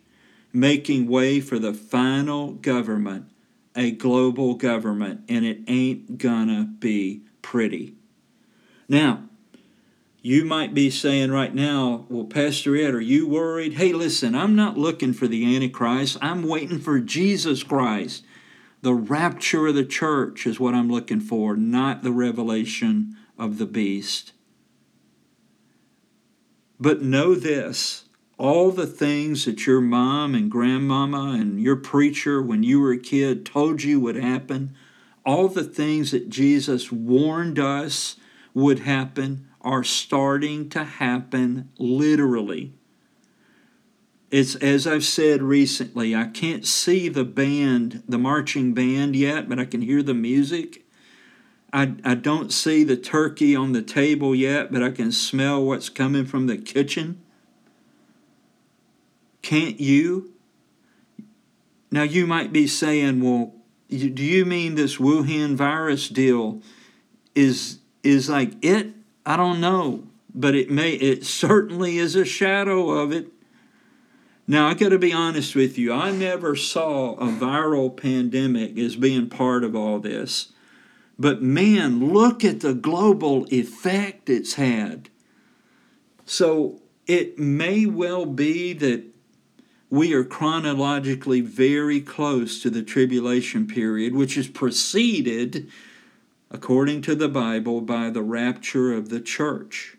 [0.53, 3.31] making way for the final government
[3.75, 7.95] a global government, and it ain't gonna be pretty.
[8.91, 9.23] Now,
[10.21, 13.73] you might be saying right now, well, Pastor Ed, are you worried?
[13.73, 16.19] Hey, listen, I'm not looking for the Antichrist.
[16.21, 18.23] I'm waiting for Jesus Christ.
[18.83, 23.67] The rapture of the church is what I'm looking for, not the revelation of the
[23.67, 24.33] beast.
[26.81, 28.05] But know this
[28.39, 32.99] all the things that your mom and grandmama and your preacher when you were a
[32.99, 34.75] kid told you would happen,
[35.25, 38.17] all the things that Jesus warned us
[38.53, 42.73] would happen are starting to happen literally.
[44.33, 49.59] It's as I've said recently, I can't see the band, the marching band yet, but
[49.59, 50.87] I can hear the music.
[51.71, 55.91] I, I don't see the turkey on the table yet, but I can smell what's
[55.91, 57.23] coming from the kitchen.
[59.43, 60.33] Can't you?
[61.91, 63.53] Now, you might be saying, well,
[63.91, 66.63] do you mean this Wuhan virus deal
[67.35, 68.95] is is like it?
[69.27, 70.05] I don't know,
[70.35, 73.29] but it may it certainly is a shadow of it.
[74.47, 75.93] Now, I got to be honest with you.
[75.93, 80.53] I never saw a viral pandemic as being part of all this.
[81.19, 85.09] But man, look at the global effect it's had.
[86.27, 89.05] So it may well be that
[89.91, 95.69] we are chronologically very close to the tribulation period, which is preceded,
[96.51, 99.97] according to the Bible, by the rapture of the church.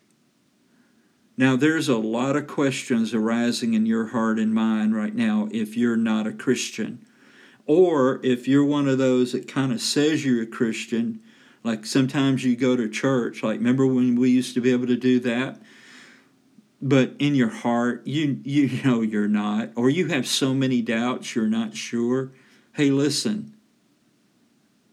[1.36, 5.76] Now, there's a lot of questions arising in your heart and mind right now if
[5.76, 7.06] you're not a Christian.
[7.66, 11.22] Or if you're one of those that kind of says you're a Christian,
[11.64, 14.98] like sometimes you go to church, like remember when we used to be able to
[14.98, 15.60] do that?
[16.84, 21.34] but in your heart you you know you're not or you have so many doubts
[21.34, 22.32] you're not sure
[22.74, 23.56] hey listen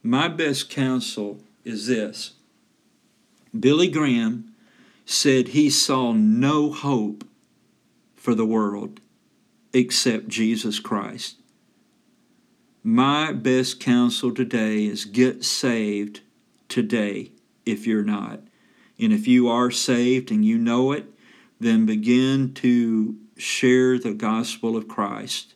[0.02, 2.34] my best counsel is this
[3.58, 4.49] billy graham
[5.10, 7.24] said he saw no hope
[8.16, 9.00] for the world
[9.72, 11.36] except jesus christ
[12.82, 16.20] my best counsel today is get saved
[16.68, 17.30] today
[17.66, 18.40] if you're not
[18.98, 21.06] and if you are saved and you know it
[21.60, 25.54] then begin to share the gospel of Christ.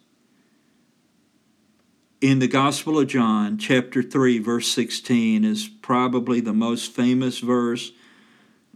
[2.21, 7.93] In the Gospel of John, chapter 3, verse 16, is probably the most famous verse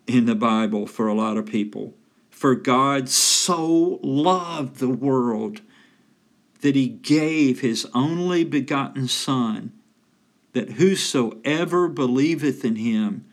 [0.09, 1.95] in the Bible for a lot of people.
[2.31, 5.61] For God so loved the world
[6.61, 9.73] that he gave his only begotten Son,
[10.53, 13.27] that whosoever believeth in him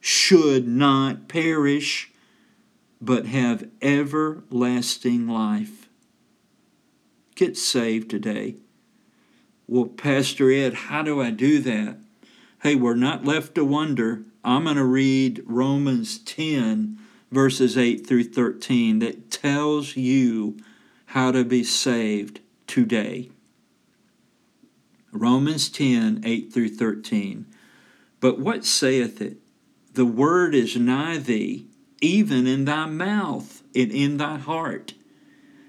[0.00, 2.10] should not perish
[3.00, 5.88] but have everlasting life.
[7.34, 8.56] Get saved today.
[9.66, 11.98] Well, Pastor Ed, how do I do that?
[12.62, 14.22] Hey, we're not left to wonder.
[14.44, 16.98] I'm going to read Romans 10,
[17.30, 20.58] verses 8 through 13, that tells you
[21.06, 23.30] how to be saved today.
[25.12, 27.46] Romans 10, 8 through 13.
[28.20, 29.38] But what saith it?
[29.94, 31.66] The word is nigh thee
[32.00, 34.94] even in thy mouth and in thy heart.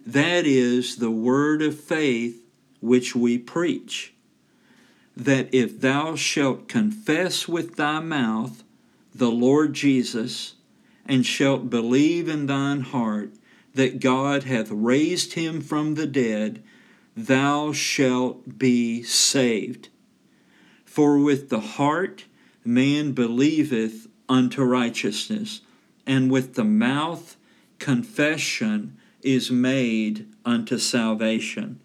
[0.05, 2.43] That is the word of faith
[2.79, 4.13] which we preach.
[5.15, 8.63] That if thou shalt confess with thy mouth
[9.13, 10.55] the Lord Jesus,
[11.05, 13.33] and shalt believe in thine heart
[13.73, 16.63] that God hath raised him from the dead,
[17.15, 19.89] thou shalt be saved.
[20.85, 22.25] For with the heart
[22.63, 25.61] man believeth unto righteousness
[26.05, 27.37] and with the mouth
[27.79, 31.79] confession is made unto salvation.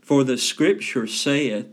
[0.00, 1.66] For the scripture saith,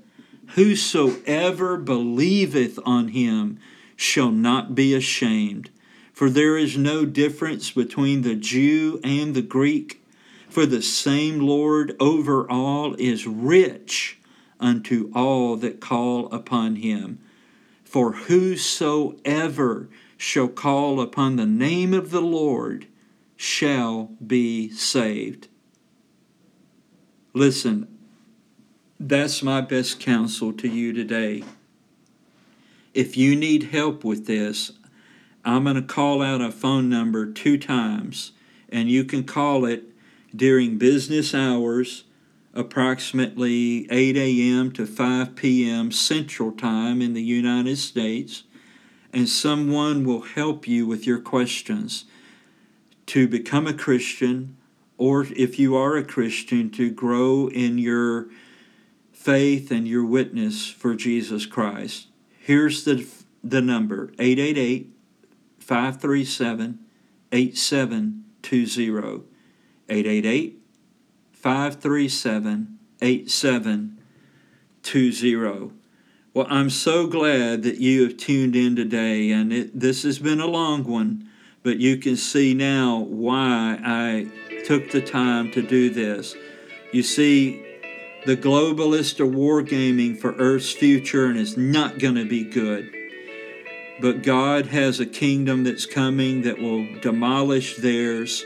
[0.49, 3.59] Whosoever believeth on him
[3.95, 5.69] shall not be ashamed.
[6.13, 10.03] For there is no difference between the Jew and the Greek,
[10.47, 14.19] for the same Lord over all is rich
[14.59, 17.19] unto all that call upon him.
[17.83, 22.87] For whosoever shall call upon the name of the Lord
[23.35, 25.47] shall be saved.
[27.33, 27.92] Listen,
[29.07, 31.43] that's my best counsel to you today.
[32.93, 34.71] If you need help with this,
[35.43, 38.31] I'm going to call out a phone number two times,
[38.69, 39.83] and you can call it
[40.35, 42.03] during business hours,
[42.53, 44.71] approximately 8 a.m.
[44.73, 45.91] to 5 p.m.
[45.91, 48.43] Central Time in the United States
[49.13, 52.05] and someone will help you with your questions
[53.05, 54.57] to become a Christian,
[54.97, 58.27] or if you are a Christian, to grow in your
[59.23, 62.07] faith and your witness for Jesus Christ.
[62.39, 63.07] Here's the,
[63.41, 64.89] the number 888
[65.59, 66.79] 537
[67.31, 69.23] 8720.
[69.87, 70.59] 888
[71.31, 75.71] 537 8720.
[76.33, 80.41] Well, I'm so glad that you have tuned in today, and it, this has been
[80.41, 81.29] a long one,
[81.61, 84.27] but you can see now why I
[84.65, 86.35] took the time to do this.
[86.91, 87.72] You see,
[88.25, 92.93] the globalists are wargaming for Earth's future, and it's not going to be good.
[93.99, 98.45] But God has a kingdom that's coming that will demolish theirs,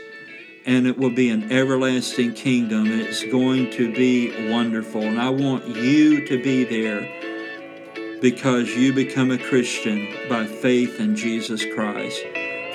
[0.66, 5.02] and it will be an everlasting kingdom, and it's going to be wonderful.
[5.02, 11.14] And I want you to be there because you become a Christian by faith in
[11.14, 12.20] Jesus Christ.